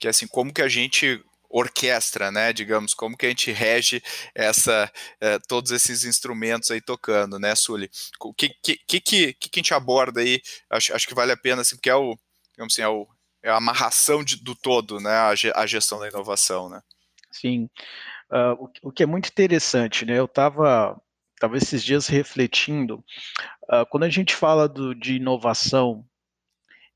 [0.01, 2.52] que é assim como que a gente orquestra, né?
[2.52, 4.02] Digamos, como que a gente rege
[4.33, 7.89] essa, é, todos esses instrumentos aí tocando, né, Sully?
[8.19, 10.41] O que, que, que, que, que a gente aborda aí?
[10.69, 12.17] Acho, acho que vale a pena, assim, porque é o,
[12.52, 13.08] digamos assim, é, o,
[13.43, 15.12] é a amarração de, do todo, né?
[15.12, 16.81] A, a gestão da inovação, né?
[17.29, 17.69] Sim.
[18.31, 20.17] Uh, o, o, que é muito interessante, né?
[20.17, 20.99] Eu estava
[21.39, 23.04] tava esses dias refletindo,
[23.63, 26.06] uh, quando a gente fala do, de inovação,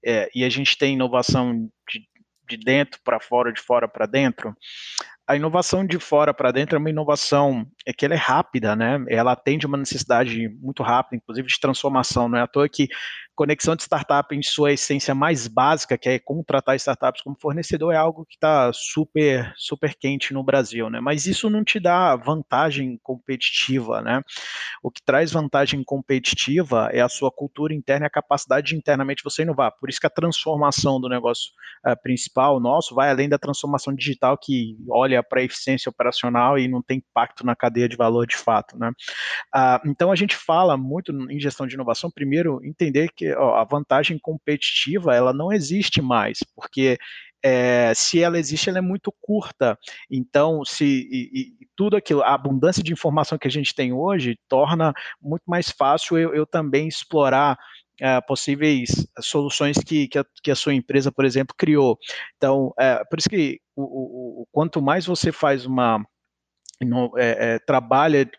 [0.06, 2.08] é, e a gente tem inovação de,
[2.48, 4.56] de dentro para fora, de fora para dentro,
[5.28, 9.04] a inovação de fora para dentro é uma inovação é que ela é rápida, né?
[9.10, 12.30] Ela atende uma necessidade muito rápida, inclusive de transformação.
[12.30, 12.88] Não é à toa que
[13.36, 17.98] conexão de startup em sua essência mais básica, que é contratar startups como fornecedor, é
[17.98, 21.00] algo que está super, super quente no Brasil, né?
[21.00, 24.22] Mas isso não te dá vantagem competitiva, né?
[24.82, 29.24] O que traz vantagem competitiva é a sua cultura interna e a capacidade de internamente
[29.24, 29.74] você inovar.
[29.80, 31.52] Por isso que a transformação do negócio
[31.86, 36.68] uh, principal nosso vai além da transformação digital que olha para a eficiência operacional e
[36.68, 38.92] não tem impacto na cadeia de valor de fato, né?
[39.54, 43.64] Uh, então a gente fala muito em gestão de inovação, primeiro entender que ó, a
[43.64, 46.98] vantagem competitiva ela não existe mais, porque
[47.44, 49.78] é, se ela existe, ela é muito curta.
[50.10, 54.36] Então, se e, e tudo aquilo, a abundância de informação que a gente tem hoje
[54.50, 57.56] torna muito mais fácil eu, eu também explorar
[58.02, 62.00] é, possíveis soluções que, que a, que, a, sua empresa, por exemplo, criou.
[62.36, 66.04] Então, é, por isso que o, o, o, quanto mais você faz uma
[66.82, 68.30] no, é, trabalha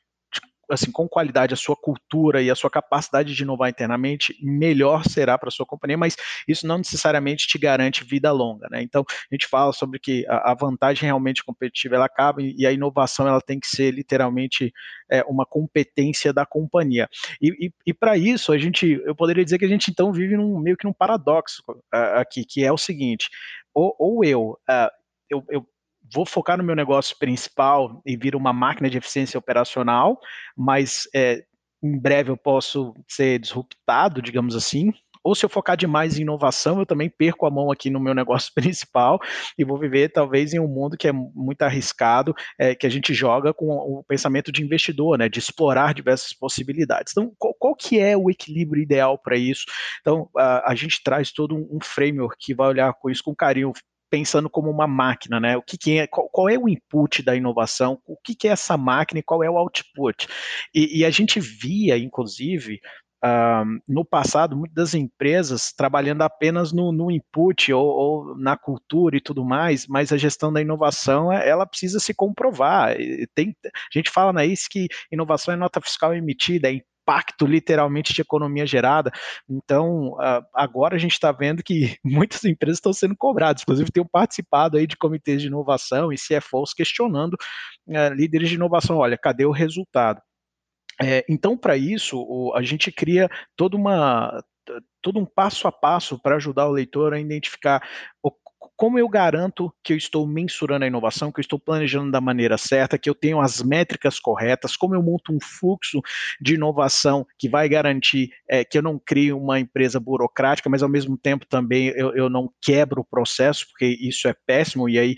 [0.71, 5.39] assim, com qualidade a sua cultura e a sua capacidade de inovar internamente, melhor será
[5.39, 8.83] para a sua companhia, mas isso não necessariamente te garante vida longa, né?
[8.83, 13.29] Então, a gente fala sobre que a, vantagem realmente competitiva ela acaba e a inovação
[13.29, 14.73] ela tem que ser literalmente
[15.11, 17.09] é, uma competência da companhia.
[17.41, 20.37] E, e, e para isso, a gente, eu poderia dizer que a gente então vive
[20.37, 23.29] num, meio que num paradoxo uh, aqui, que é o seguinte,
[23.75, 24.91] ou, ou eu, uh,
[25.31, 25.67] eu, eu
[26.13, 30.19] vou focar no meu negócio principal e vir uma máquina de eficiência operacional,
[30.57, 31.45] mas é,
[31.83, 34.93] em breve eu posso ser disruptado, digamos assim.
[35.23, 38.15] Ou se eu focar demais em inovação, eu também perco a mão aqui no meu
[38.15, 39.19] negócio principal
[39.59, 43.13] e vou viver talvez em um mundo que é muito arriscado, é, que a gente
[43.13, 47.13] joga com o pensamento de investidor, né, de explorar diversas possibilidades.
[47.13, 49.65] Então, qual, qual que é o equilíbrio ideal para isso?
[50.01, 53.35] Então, a, a gente traz todo um, um framework que vai olhar com isso com
[53.35, 53.73] carinho,
[54.11, 55.57] pensando como uma máquina, né?
[55.57, 58.53] O que, que é, qual, qual, é o input da inovação, o que, que, é
[58.53, 60.27] essa máquina e qual é o output.
[60.75, 62.81] E, e a gente via, inclusive,
[63.89, 69.45] no passado, muitas empresas trabalhando apenas no, no input ou, ou, na cultura e tudo
[69.45, 72.97] mais, mas a gestão da inovação ela precisa se comprovar.
[73.35, 78.13] Tem, a gente fala na IS que inovação é nota fiscal emitida, é impacto literalmente
[78.13, 79.13] de economia gerada.
[79.49, 80.17] Então,
[80.53, 83.63] agora a gente está vendo que muitas empresas estão sendo cobradas.
[83.63, 87.37] Inclusive, tenho participado aí de comitês de inovação e CFOs questionando
[87.89, 88.97] eh, líderes de inovação.
[88.97, 90.21] Olha, cadê o resultado?
[91.01, 94.43] É, então, para isso, a gente cria toda uma
[95.01, 97.81] todo um passo a passo para ajudar o leitor a identificar
[98.77, 102.59] como eu garanto que eu estou mensurando a inovação, que eu estou planejando da maneira
[102.59, 106.01] certa, que eu tenho as métricas corretas, como eu monto um fluxo
[106.41, 110.89] de inovação que vai garantir é, que eu não crio uma empresa burocrática, mas ao
[110.89, 115.17] mesmo tempo também eu, eu não quebro o processo, porque isso é péssimo, e aí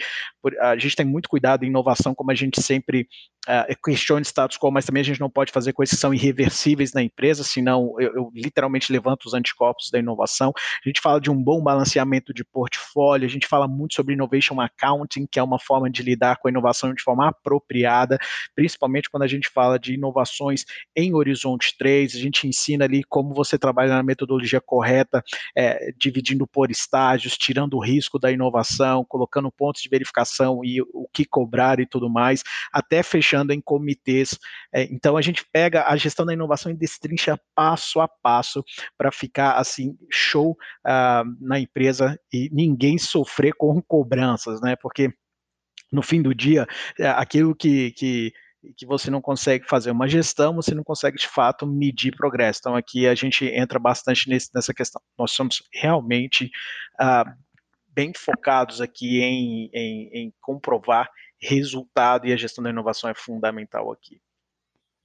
[0.60, 3.08] a gente tem muito cuidado em inovação, como a gente sempre
[3.48, 6.92] uh, questiona status quo, mas também a gente não pode fazer coisas que são irreversíveis
[6.92, 10.52] na empresa, senão eu, eu literalmente levanto os anticorpos da inovação.
[10.84, 14.60] A gente fala de um bom balanceamento de portfólio, a gente fala muito sobre innovation
[14.60, 18.18] accounting, que é uma forma de lidar com a inovação de forma apropriada,
[18.54, 20.64] principalmente quando a gente fala de inovações
[20.94, 25.22] em horizonte 3, a gente ensina ali como você trabalha na metodologia correta,
[25.56, 30.27] é, dividindo por estágios, tirando o risco da inovação, colocando pontos de verificação
[30.64, 34.38] e o que cobrar e tudo mais, até fechando em comitês.
[34.72, 38.64] É, então a gente pega a gestão da inovação e destrincha passo a passo
[38.96, 40.52] para ficar assim show
[40.86, 44.76] uh, na empresa e ninguém sofrer com cobranças, né?
[44.76, 45.10] Porque
[45.90, 46.66] no fim do dia,
[46.98, 48.32] é, aquilo que, que
[48.76, 52.60] que você não consegue fazer uma gestão, você não consegue de fato medir progresso.
[52.60, 55.00] Então aqui a gente entra bastante nesse, nessa questão.
[55.16, 56.50] Nós somos realmente
[57.00, 57.30] uh,
[57.98, 63.90] bem focados aqui em, em, em, comprovar resultado e a gestão da inovação é fundamental
[63.90, 64.22] aqui.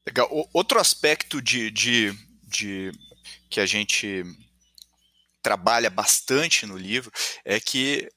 [0.06, 0.28] Legal.
[0.32, 2.14] O, outro aspecto de, de,
[2.44, 2.92] de
[3.50, 4.24] que a gente
[5.42, 7.12] trabalha bastante no livro
[7.44, 8.08] é que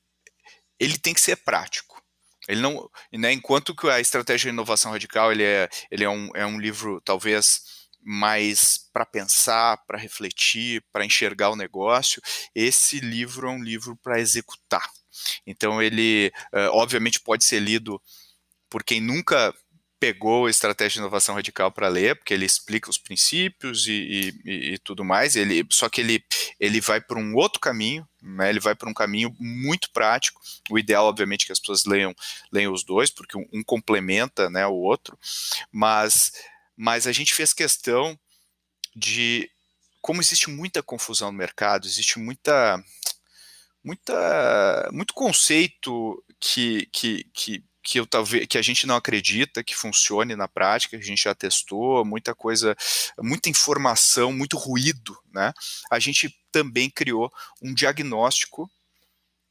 [0.79, 2.03] ele tem que ser prático.
[2.47, 6.29] Ele não, né, enquanto que a estratégia de inovação radical ele é, ele é, um,
[6.35, 7.63] é um livro talvez
[8.09, 12.23] mais para pensar, para refletir, para enxergar o negócio,
[12.55, 14.89] esse livro é um livro para executar.
[15.45, 18.01] Então ele, uh, obviamente, pode ser lido
[18.71, 19.53] por quem nunca
[19.99, 24.75] pegou a estratégia de inovação radical para ler, porque ele explica os princípios e, e,
[24.75, 25.37] e, tudo mais.
[25.37, 26.23] Ele, só que ele,
[26.61, 28.51] ele vai por um outro caminho, né?
[28.51, 30.41] Ele vai por um caminho muito prático.
[30.71, 32.15] O ideal, obviamente, é que as pessoas leiam,
[32.53, 35.19] leiam os dois, porque um, um complementa, né, o outro.
[35.73, 36.33] Mas,
[36.77, 38.19] mas a gente fez questão
[38.95, 39.51] de
[40.01, 42.83] como existe muita confusão no mercado, existe muita
[43.83, 48.07] muita muito conceito que, que, que que eu
[48.49, 52.77] que a gente não acredita que funcione na prática, a gente já testou, muita coisa,
[53.21, 55.53] muita informação, muito ruído, né?
[55.89, 58.69] A gente também criou um diagnóstico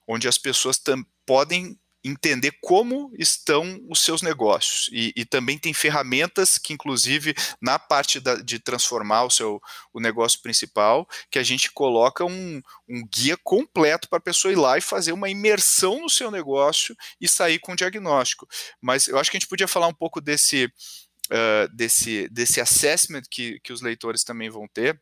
[0.05, 0.81] onde as pessoas
[1.25, 4.89] podem entender como estão os seus negócios.
[4.91, 9.59] E, e, também tem ferramentas que, inclusive, na parte da, de transformar o seu
[9.91, 14.55] o negócio principal, que a gente coloca um, um guia completo para a pessoa ir
[14.55, 18.47] lá e fazer uma imersão no seu negócio e sair com o diagnóstico.
[18.79, 23.23] Mas eu acho que a gente podia falar um pouco desse, uh, desse, desse assessment
[23.31, 25.01] que, que os leitores também vão ter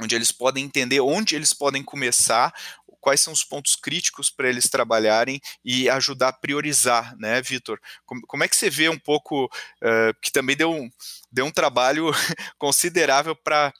[0.00, 2.52] onde eles podem entender onde eles podem começar,
[3.04, 7.78] quais são os pontos críticos para eles trabalharem e ajudar a priorizar, né, Vitor?
[8.06, 10.88] Como, como, é que você vê um pouco, uh, que também deu um,
[11.30, 12.10] deu um trabalho
[12.58, 13.74] considerável para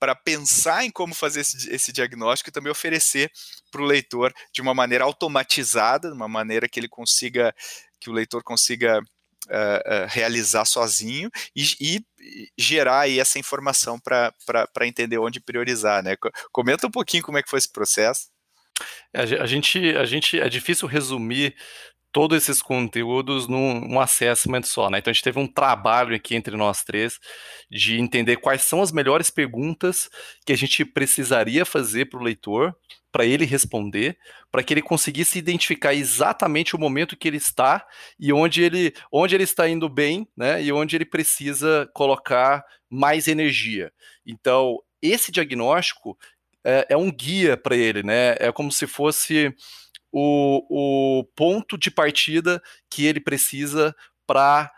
[0.00, 3.30] para pensar em como fazer esse, esse, diagnóstico e também oferecer
[3.70, 7.54] para o leitor de uma maneira automatizada, de uma maneira que ele consiga,
[8.00, 12.04] que o leitor consiga uh, uh, realizar sozinho e, e,
[12.58, 14.32] gerar aí essa informação para
[14.82, 16.16] entender onde priorizar, né?
[16.50, 18.31] Comenta um pouquinho como é que foi esse processo.
[19.12, 21.54] A gente, a gente é difícil resumir
[22.12, 24.98] todos esses conteúdos num, num assessment só, né?
[24.98, 27.18] Então a gente teve um trabalho aqui entre nós três
[27.70, 30.10] de entender quais são as melhores perguntas
[30.44, 32.76] que a gente precisaria fazer para o leitor,
[33.10, 34.18] para ele responder,
[34.50, 37.86] para que ele conseguisse identificar exatamente o momento que ele está
[38.20, 40.62] e onde ele, onde ele está indo bem, né?
[40.62, 43.90] E onde ele precisa colocar mais energia.
[44.26, 46.16] Então esse diagnóstico
[46.64, 48.34] é, é um guia para ele, né?
[48.38, 49.54] É como se fosse
[50.10, 53.94] o, o ponto de partida que ele precisa
[54.26, 54.70] para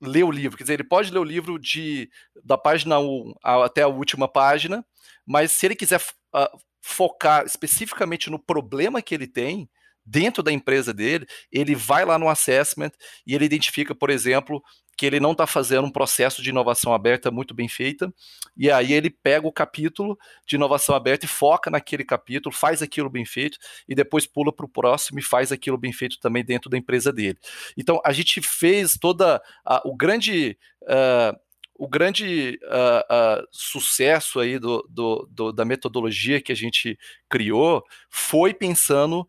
[0.00, 0.56] ler o livro.
[0.56, 2.10] Quer dizer, ele pode ler o livro de,
[2.44, 4.84] da página 1 até a última página,
[5.26, 6.00] mas se ele quiser
[6.34, 9.68] uh, focar especificamente no problema que ele tem,
[10.04, 12.92] dentro da empresa dele, ele vai lá no assessment
[13.26, 14.62] e ele identifica, por exemplo,
[14.96, 18.12] que ele não está fazendo um processo de inovação aberta muito bem feita,
[18.56, 23.10] e aí ele pega o capítulo de inovação aberta e foca naquele capítulo, faz aquilo
[23.10, 26.70] bem feito, e depois pula para o próximo e faz aquilo bem feito também dentro
[26.70, 27.38] da empresa dele.
[27.76, 30.56] Então a gente fez toda a, o grande.
[30.82, 31.44] Uh,
[31.76, 36.96] o grande uh, uh, sucesso aí do, do, do, da metodologia que a gente
[37.28, 39.26] criou foi pensando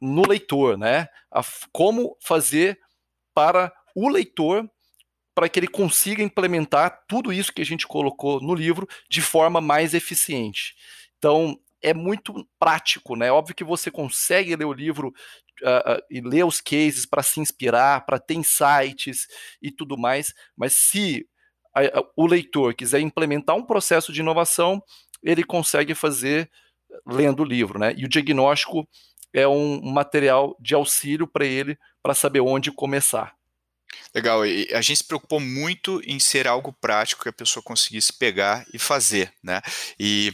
[0.00, 1.08] no leitor, né?
[1.30, 1.42] A,
[1.72, 2.78] como fazer
[3.34, 4.68] para o leitor
[5.34, 9.60] para que ele consiga implementar tudo isso que a gente colocou no livro de forma
[9.60, 10.74] mais eficiente.
[11.16, 13.30] Então, é muito prático, né?
[13.30, 15.12] Óbvio que você consegue ler o livro
[15.62, 19.28] uh, uh, e ler os cases para se inspirar, para ter insights
[19.62, 21.24] e tudo mais, mas se
[21.72, 24.82] a, a, o leitor quiser implementar um processo de inovação,
[25.22, 26.50] ele consegue fazer
[27.06, 27.94] lendo o livro, né?
[27.96, 28.88] E o diagnóstico
[29.32, 33.34] é um material de auxílio para ele para saber onde começar.
[34.14, 38.12] Legal, e a gente se preocupou muito em ser algo prático que a pessoa conseguisse
[38.12, 39.60] pegar e fazer, né?
[39.98, 40.32] E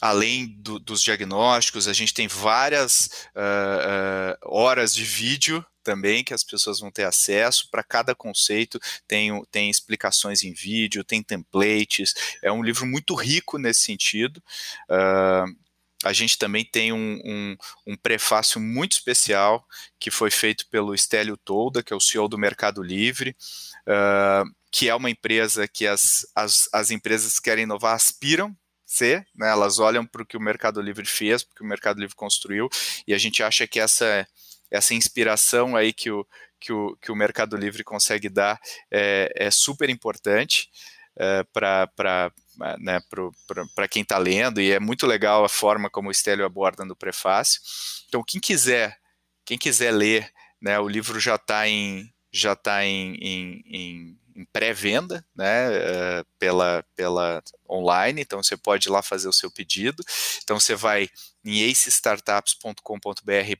[0.00, 6.34] além do, dos diagnósticos, a gente tem várias uh, uh, horas de vídeo também que
[6.34, 7.68] as pessoas vão ter acesso.
[7.70, 12.14] Para cada conceito tem, tem explicações em vídeo, tem templates.
[12.42, 14.42] É um livro muito rico nesse sentido.
[14.90, 15.65] Uh,
[16.06, 19.66] a gente também tem um, um, um, prefácio muito especial
[19.98, 23.36] que foi feito pelo Estélio Tolda, que é o CEO do Mercado Livre,
[23.88, 29.26] uh, que é uma empresa que as, as, as empresas que querem inovar aspiram ser,
[29.34, 31.98] né, elas olham para o que o Mercado Livre fez, para o que o Mercado
[31.98, 32.68] Livre construiu,
[33.06, 34.26] e a gente acha que essa,
[34.70, 36.24] essa inspiração aí que o,
[36.60, 40.70] que o, que o Mercado Livre consegue dar é, é super importante
[41.18, 42.32] é, para
[42.78, 43.00] né,
[43.74, 46.96] para quem está lendo, e é muito legal a forma como o Estélio aborda no
[46.96, 47.60] prefácio.
[48.08, 48.98] Então, quem quiser,
[49.44, 52.12] quem quiser ler, né, o livro já está em,
[52.62, 58.90] tá em, em, em, em pré-venda, né, uh, pela, pela online, então você pode ir
[58.90, 60.02] lá fazer o seu pedido.
[60.42, 61.08] Então você vai
[61.44, 62.80] em acestartups.com.br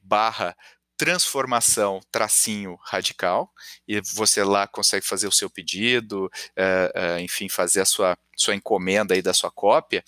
[0.02, 0.56] barra
[0.96, 3.52] transformação tracinho radical
[3.86, 8.54] e você lá consegue fazer o seu pedido, uh, uh, enfim, fazer a sua, sua
[8.54, 10.02] encomenda aí da sua cópia.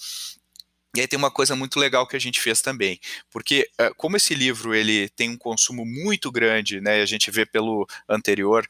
[0.97, 2.99] E aí tem uma coisa muito legal que a gente fez também,
[3.31, 7.45] porque uh, como esse livro ele tem um consumo muito grande, né, a gente vê
[7.45, 8.67] pelo anterior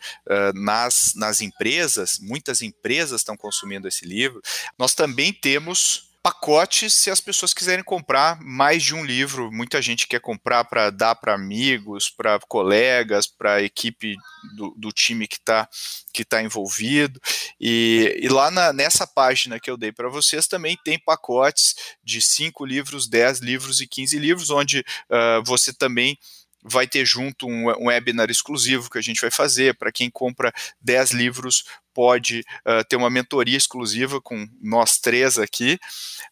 [0.54, 4.42] nas, nas empresas, muitas empresas estão consumindo esse livro,
[4.76, 9.50] nós também temos pacotes se as pessoas quiserem comprar mais de um livro.
[9.52, 14.16] Muita gente quer comprar para dar para amigos, para colegas, para a equipe
[14.56, 15.68] do, do, time que está
[16.12, 17.20] que tá envolvido.
[17.60, 22.20] E, e lá na, nessa página que eu dei para vocês também tem pacotes de
[22.20, 26.18] 5 livros, 10 livros e 15 livros, onde uh, você também
[26.62, 30.52] vai ter junto um, um, webinar exclusivo que a gente vai fazer para quem compra
[30.80, 31.64] 10 livros
[31.98, 35.80] pode uh, ter uma mentoria exclusiva com nós três aqui.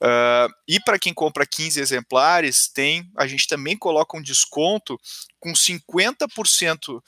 [0.00, 4.96] Uh, e para quem compra 15 exemplares, tem a gente também coloca um desconto
[5.40, 7.02] com 50% uh,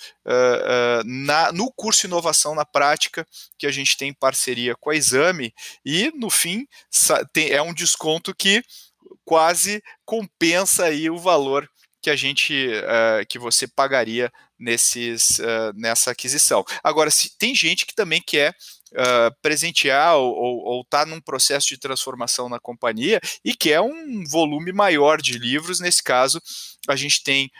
[1.05, 3.25] na, no curso Inovação na Prática,
[3.57, 5.55] que a gente tem em parceria com a Exame,
[5.85, 6.67] e no fim
[7.33, 8.61] tem, é um desconto que
[9.25, 11.71] quase compensa aí o valor
[12.09, 16.65] que a gente uh, que você pagaria nesses uh, nessa aquisição.
[16.83, 18.57] Agora, se tem gente que também quer
[18.93, 25.21] uh, presentear ou está num processo de transformação na companhia e quer um volume maior
[25.21, 26.41] de livros, nesse caso
[26.89, 27.51] a gente tem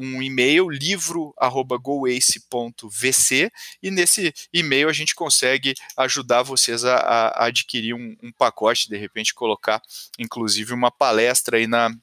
[0.00, 3.50] um e-mail livro@goace.vc
[3.82, 8.96] e nesse e-mail a gente consegue ajudar vocês a, a adquirir um, um pacote, de
[8.96, 9.82] repente colocar
[10.18, 11.94] inclusive uma palestra aí na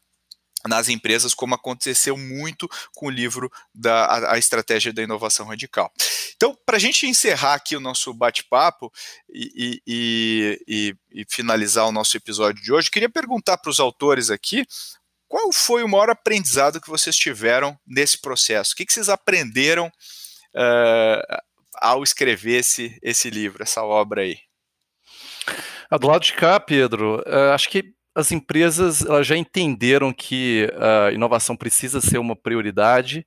[0.67, 5.91] nas empresas, como aconteceu muito com o livro da a, a Estratégia da Inovação Radical.
[6.35, 8.91] Então, para a gente encerrar aqui o nosso bate-papo
[9.29, 14.29] e, e, e, e, finalizar o nosso episódio de hoje, queria perguntar para os autores
[14.29, 14.65] aqui
[15.27, 18.73] qual foi o maior aprendizado que vocês tiveram nesse processo?
[18.73, 21.37] O que, que vocês aprenderam uh,
[21.75, 24.39] ao escrever esse, esse livro, essa obra aí?
[25.99, 31.11] Do lado de cá, Pedro, uh, acho que as empresas elas já entenderam que a
[31.11, 33.25] inovação precisa ser uma prioridade,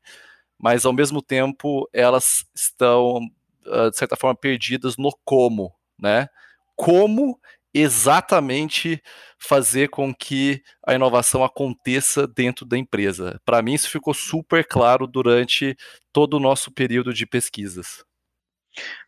[0.59, 3.21] mas ao mesmo tempo elas estão,
[3.67, 6.29] ah, de certa forma, perdidas no como, né?
[6.77, 7.39] Como
[7.75, 9.03] exatamente
[9.39, 13.41] fazer com que a inovação aconteça dentro da empresa.
[13.45, 15.77] Para mim, isso ficou super claro durante
[16.13, 18.05] todo o nosso período de pesquisas.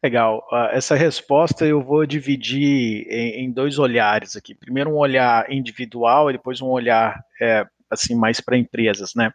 [0.02, 0.46] Legal.
[0.52, 4.54] Uh, essa resposta eu vou dividir em, em, dois olhares aqui.
[4.54, 9.32] Primeiro um olhar individual e depois um olhar é, assim mais para empresas, né?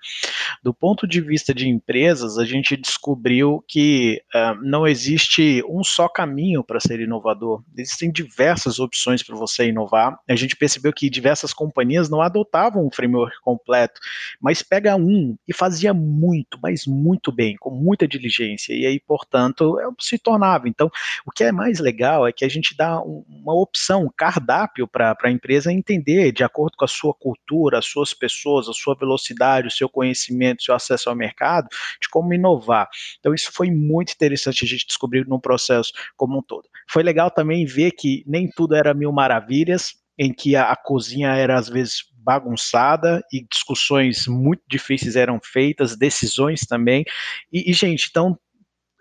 [0.64, 6.08] Do ponto de vista de empresas, a gente descobriu que uh, não existe um só
[6.08, 7.64] caminho para ser inovador.
[7.78, 10.18] Existem diversas opções para você inovar.
[10.28, 14.00] A gente percebeu que diversas companhias não adotavam um framework completo,
[14.42, 18.74] mas pega um e fazia muito, mas muito bem, com muita diligência.
[18.74, 20.68] E aí, portanto, é se tornava.
[20.68, 20.90] Então,
[21.26, 25.16] o que é mais legal é que a gente dá uma opção, um cardápio para
[25.22, 29.68] a empresa entender, de acordo com a sua cultura, as suas pessoas, a sua velocidade,
[29.68, 31.68] o seu conhecimento, o seu acesso ao mercado,
[32.02, 32.88] de como inovar.
[33.20, 36.68] Então, isso foi muito interessante a gente descobrir no processo como um todo.
[36.90, 41.30] Foi legal também ver que nem tudo era mil maravilhas, em que a, a cozinha
[41.30, 47.06] era às vezes bagunçada e discussões muito difíceis eram feitas, decisões também.
[47.52, 48.38] E, e gente, então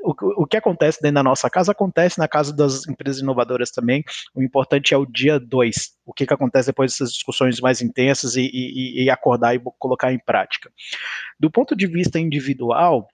[0.00, 4.04] o, o que acontece dentro da nossa casa acontece na casa das empresas inovadoras também.
[4.34, 8.36] O importante é o dia 2, o que, que acontece depois dessas discussões mais intensas
[8.36, 10.70] e, e, e acordar e colocar em prática.
[11.38, 13.08] Do ponto de vista individual,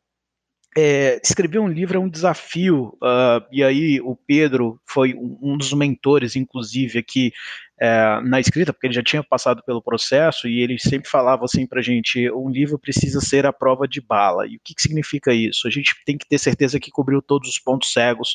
[0.77, 5.73] é, escrever um livro é um desafio, uh, e aí o Pedro foi um, dos
[5.73, 7.33] mentores, inclusive, aqui
[7.81, 11.67] é, na escrita, porque ele já tinha passado pelo processo, e ele sempre falava assim
[11.67, 14.47] para a gente: um livro precisa ser a prova de bala.
[14.47, 15.69] E o que, que significa isso?
[15.69, 18.35] A gente tem que ter certeza que cobriu todos os pontos cegos,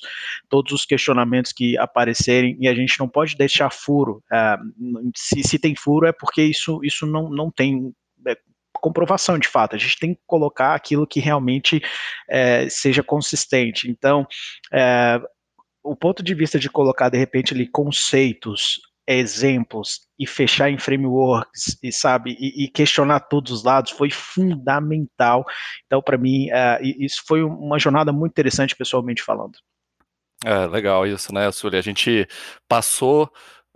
[0.49, 4.23] todos os questionamentos que aparecerem, e a gente não pode deixar furo.
[4.31, 4.57] É,
[5.15, 7.93] se, se tem furo, é porque isso, isso não, não tem
[8.27, 8.37] é,
[8.79, 9.75] comprovação de fato.
[9.75, 11.81] A gente tem que colocar aquilo que realmente
[12.29, 13.89] é, seja consistente.
[13.89, 14.25] Então,
[14.73, 15.21] é,
[15.83, 21.79] o ponto de vista de colocar de repente ali conceitos, exemplos e fechar em frameworks
[21.81, 25.43] e sabe e, e questionar todos os lados foi fundamental.
[25.87, 29.57] Então, para mim, é, isso foi uma jornada muito interessante pessoalmente falando.
[30.45, 31.77] É legal isso, né, Sully?
[31.77, 32.27] A gente
[32.67, 33.29] passou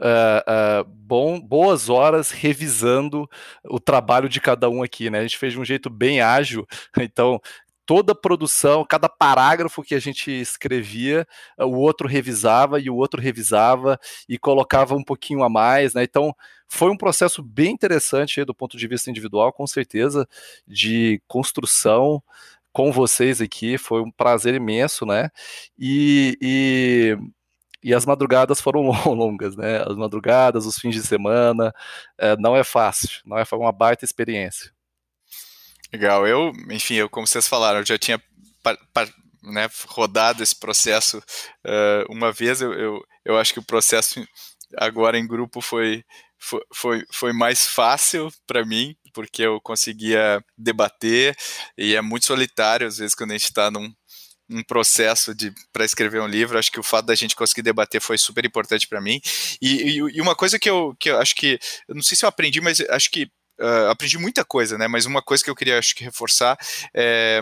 [0.03, 3.29] uh, uh, bom, boas horas revisando
[3.63, 5.19] o trabalho de cada um aqui, né?
[5.19, 6.67] A gente fez de um jeito bem ágil,
[6.99, 7.39] então
[7.85, 11.27] toda produção, cada parágrafo que a gente escrevia,
[11.59, 16.03] o outro revisava e o outro revisava e colocava um pouquinho a mais, né?
[16.03, 16.33] Então
[16.67, 20.27] foi um processo bem interessante do ponto de vista individual, com certeza,
[20.67, 22.21] de construção
[22.71, 25.29] com vocês aqui, foi um prazer imenso, né?
[25.77, 27.17] E, e
[27.83, 28.81] e as madrugadas foram
[29.13, 29.83] longas, né?
[29.85, 31.73] As madrugadas, os fins de semana,
[32.17, 34.71] é, não é fácil, não é uma baita experiência.
[35.91, 38.21] Legal, eu, enfim, eu, como vocês falaram, eu já tinha
[39.43, 44.25] né, rodado esse processo uh, uma vez, eu, eu, eu acho que o processo
[44.77, 46.03] agora em grupo foi,
[46.39, 51.35] foi, foi, foi mais fácil para mim, porque eu conseguia debater,
[51.77, 53.93] e é muito solitário, às vezes, quando a gente está num,
[54.53, 56.57] um processo de para escrever um livro.
[56.57, 59.19] Acho que o fato da gente conseguir debater foi super importante para mim.
[59.61, 62.25] E, e, e, uma coisa que eu, que eu acho que eu não sei se
[62.25, 63.23] eu aprendi, mas acho que
[63.59, 64.87] uh, aprendi muita coisa, né?
[64.87, 66.57] Mas uma coisa que eu queria acho que reforçar
[66.93, 67.41] é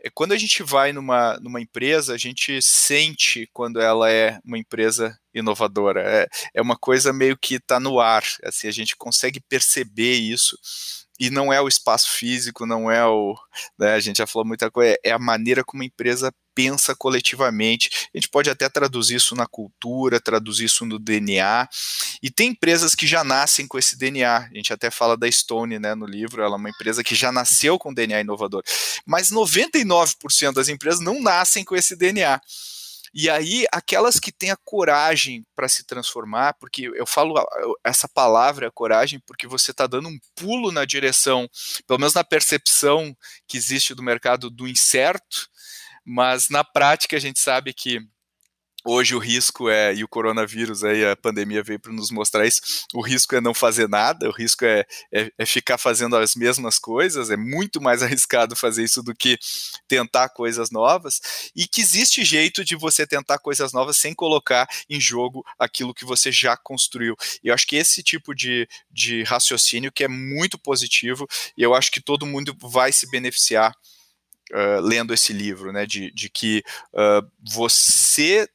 [0.00, 4.58] é quando a gente vai numa, numa empresa, a gente sente quando ela é uma
[4.58, 6.02] empresa inovadora.
[6.02, 10.56] É, é uma coisa meio que está no ar, assim, a gente consegue perceber isso
[11.18, 13.36] e não é o espaço físico, não é o.
[13.78, 18.08] Né, a gente já falou muita coisa, é a maneira como a empresa pensa coletivamente.
[18.12, 21.68] A gente pode até traduzir isso na cultura, traduzir isso no DNA.
[22.20, 24.48] E tem empresas que já nascem com esse DNA.
[24.50, 27.30] A gente até fala da Stone né, no livro, ela é uma empresa que já
[27.30, 28.62] nasceu com DNA inovador.
[29.06, 32.40] Mas 99% das empresas não nascem com esse DNA.
[33.14, 37.34] E aí, aquelas que têm a coragem para se transformar, porque eu falo
[37.84, 41.48] essa palavra, coragem, porque você está dando um pulo na direção,
[41.86, 45.48] pelo menos na percepção que existe do mercado do incerto,
[46.04, 48.00] mas na prática a gente sabe que
[48.90, 52.86] Hoje o risco é, e o coronavírus aí, a pandemia veio para nos mostrar isso,
[52.94, 56.78] o risco é não fazer nada, o risco é, é, é, ficar fazendo as mesmas
[56.78, 59.38] coisas, é muito mais arriscado fazer isso do que
[59.86, 61.20] tentar coisas novas,
[61.54, 66.06] e que existe jeito de você tentar coisas novas sem colocar em jogo aquilo que
[66.06, 67.14] você já construiu.
[67.44, 71.28] E eu acho que esse tipo de, de raciocínio que é muito positivo,
[71.58, 73.76] e eu acho que todo mundo vai se beneficiar
[74.50, 76.64] Uh, lendo esse livro, né, de, de que
[76.94, 78.48] uh, você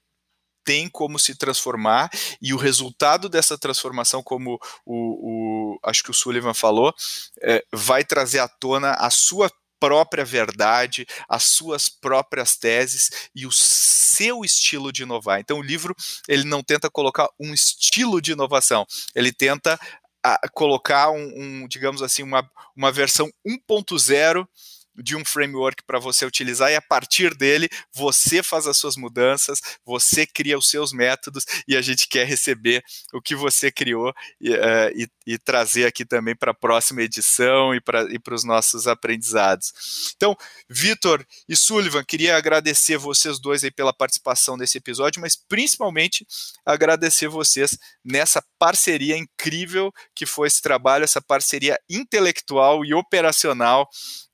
[0.64, 2.10] tem como se transformar
[2.42, 6.94] e o resultado dessa transformação, como o, o acho que o Sullivan falou,
[7.42, 13.52] é, vai trazer à tona a sua própria verdade, as suas próprias teses e o
[13.52, 15.42] seu estilo de inovar.
[15.42, 15.94] Então o livro
[16.26, 19.78] ele não tenta colocar um estilo de inovação, ele tenta
[20.24, 24.48] a, colocar um, um, digamos assim, uma, uma versão 1.0
[24.96, 29.60] de um framework para você utilizar e a partir dele você faz as suas mudanças,
[29.86, 32.84] você cria os seus métodos e a gente quer receber
[33.14, 37.74] o que você criou e, uh, e, e trazer aqui também para a próxima edição
[37.74, 40.14] e para os nossos aprendizados.
[40.16, 40.36] Então,
[40.70, 46.26] Vitor e Sullivan, queria agradecer vocês dois aí pela participação nesse episódio, mas principalmente
[46.66, 53.90] agradecer vocês nessa parceria incrível que foi esse trabalho, essa parceria intelectual e operacional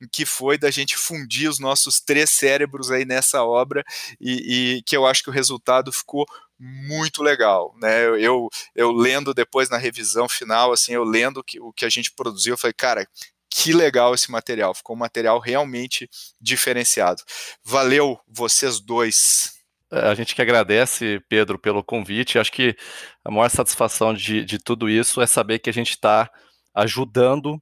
[0.08, 3.84] que foi da gente fundir os nossos três cérebros aí nessa obra
[4.20, 6.26] e, e que eu acho que o resultado ficou
[6.60, 8.06] muito legal, né?
[8.06, 11.90] Eu, eu, eu, lendo depois na revisão final, assim, eu lendo que, o que a
[11.90, 13.08] gente produziu, eu falei, cara,
[13.50, 17.24] que legal esse material, ficou um material realmente diferenciado.
[17.64, 19.54] Valeu vocês dois.
[19.92, 22.38] É, a gente que agradece, Pedro, pelo convite.
[22.38, 22.76] Acho que
[23.24, 26.30] a maior satisfação de, de tudo isso é saber que a gente está
[26.76, 27.60] ajudando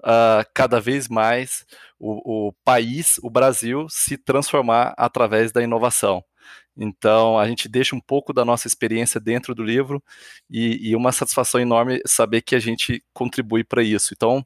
[0.00, 1.64] uh, cada vez mais
[1.98, 6.22] o, o país, o Brasil, se transformar através da inovação.
[6.76, 10.02] Então, a gente deixa um pouco da nossa experiência dentro do livro
[10.50, 14.12] e, e uma satisfação enorme saber que a gente contribui para isso.
[14.14, 14.44] Então,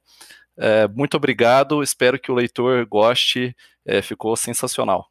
[0.57, 5.09] é, muito obrigado, espero que o leitor goste, é, ficou sensacional.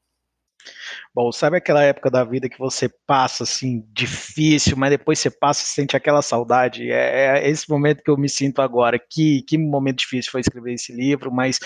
[1.13, 5.63] Bom, sabe aquela época da vida que você passa assim, difícil, mas depois você passa
[5.63, 6.91] e sente aquela saudade?
[6.91, 8.99] É, é, esse momento que eu me sinto agora.
[8.99, 11.59] Que, que momento difícil foi escrever esse livro, mas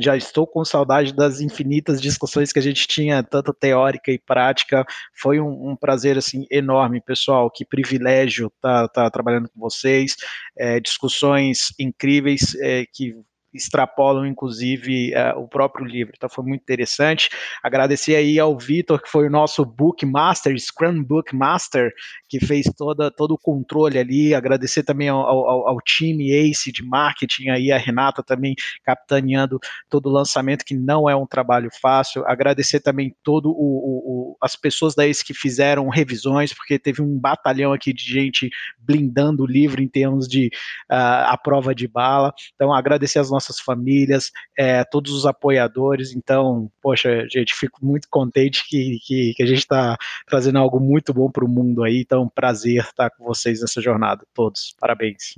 [0.00, 4.84] já estou com saudade das infinitas discussões que a gente tinha, tanto teórica e prática.
[5.14, 7.50] Foi um, um prazer assim enorme, pessoal.
[7.50, 10.16] Que privilégio estar tá, tá trabalhando com vocês.
[10.56, 13.14] É, discussões incríveis é, que
[13.58, 16.14] extrapolam, inclusive, uh, o próprio livro.
[16.16, 17.28] Então foi muito interessante.
[17.62, 21.92] Agradecer aí ao Vitor, que foi o nosso Bookmaster, Scrum Bookmaster,
[22.28, 24.34] que fez toda, todo o controle ali.
[24.34, 28.54] Agradecer também ao, ao, ao, time ACE de marketing, aí a Renata também
[28.84, 32.24] capitaneando todo o lançamento, que não é um trabalho fácil.
[32.26, 37.18] Agradecer também todo o, o, as pessoas da ACE que fizeram revisões, porque teve um
[37.18, 40.48] batalhão aqui de gente blindando o livro em termos de
[40.90, 42.32] uh, a prova de bala.
[42.54, 46.12] Então, agradecer as nossas famílias, é, todos os apoiadores.
[46.12, 49.96] Então, poxa, gente, fico muito contente que, que, que a gente está
[50.26, 52.00] trazendo algo muito bom para o mundo aí.
[52.00, 54.74] Então, prazer estar com vocês nessa jornada, todos.
[54.78, 55.34] Parabéns.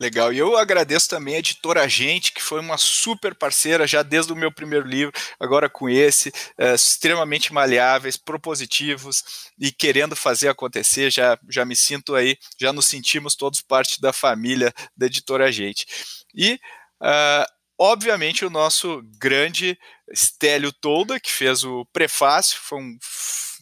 [0.00, 4.32] Legal, e eu agradeço também a editora Gente, que foi uma super parceira já desde
[4.32, 11.12] o meu primeiro livro, agora com esse, é, extremamente maleáveis, propositivos e querendo fazer acontecer.
[11.12, 15.86] Já, já me sinto aí, já nos sentimos todos parte da família da editora Gente.
[16.34, 16.58] E,
[17.02, 17.44] uh,
[17.78, 19.78] obviamente, o nosso grande
[20.14, 22.98] Stélio Tolda, que fez o prefácio, foi um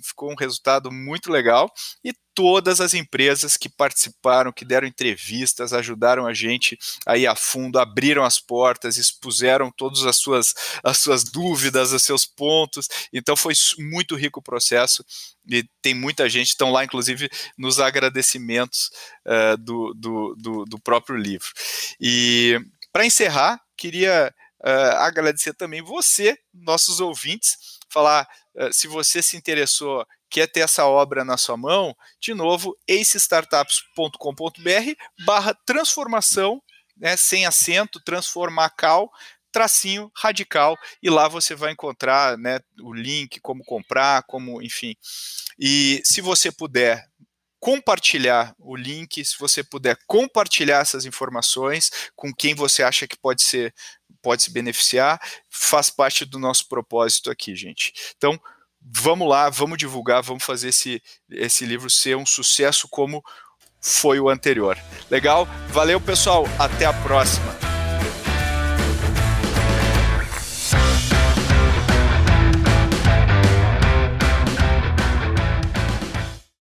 [0.03, 1.73] ficou um resultado muito legal.
[2.05, 7.35] E todas as empresas que participaram, que deram entrevistas, ajudaram a gente a ir a
[7.35, 12.89] fundo, abriram as portas, expuseram todas as suas, as suas dúvidas, os seus pontos.
[13.13, 15.05] Então foi muito rico o processo
[15.51, 18.91] e tem muita gente, estão lá inclusive nos agradecimentos
[19.27, 21.49] uh, do, do, do, do próprio livro.
[22.01, 22.61] E
[22.93, 24.33] para encerrar, queria
[24.65, 27.57] uh, agradecer também você, nossos ouvintes,
[27.91, 32.77] falar uh, se você se interessou, quer ter essa obra na sua mão, de novo,
[32.89, 36.63] acestartups.com.br barra transformação,
[36.97, 39.11] né, sem acento, transformacal,
[39.51, 44.95] tracinho radical e lá você vai encontrar né, o link, como comprar, como enfim.
[45.59, 47.09] E se você puder
[47.61, 53.43] compartilhar o link, se você puder compartilhar essas informações com quem você acha que pode
[53.43, 53.75] ser
[54.21, 57.93] pode se beneficiar, faz parte do nosso propósito aqui, gente.
[58.17, 58.39] Então,
[58.83, 63.23] vamos lá, vamos divulgar, vamos fazer esse, esse livro ser um sucesso como
[63.81, 64.77] foi o anterior.
[65.11, 65.47] Legal?
[65.69, 66.45] Valeu, pessoal.
[66.59, 67.68] Até a próxima.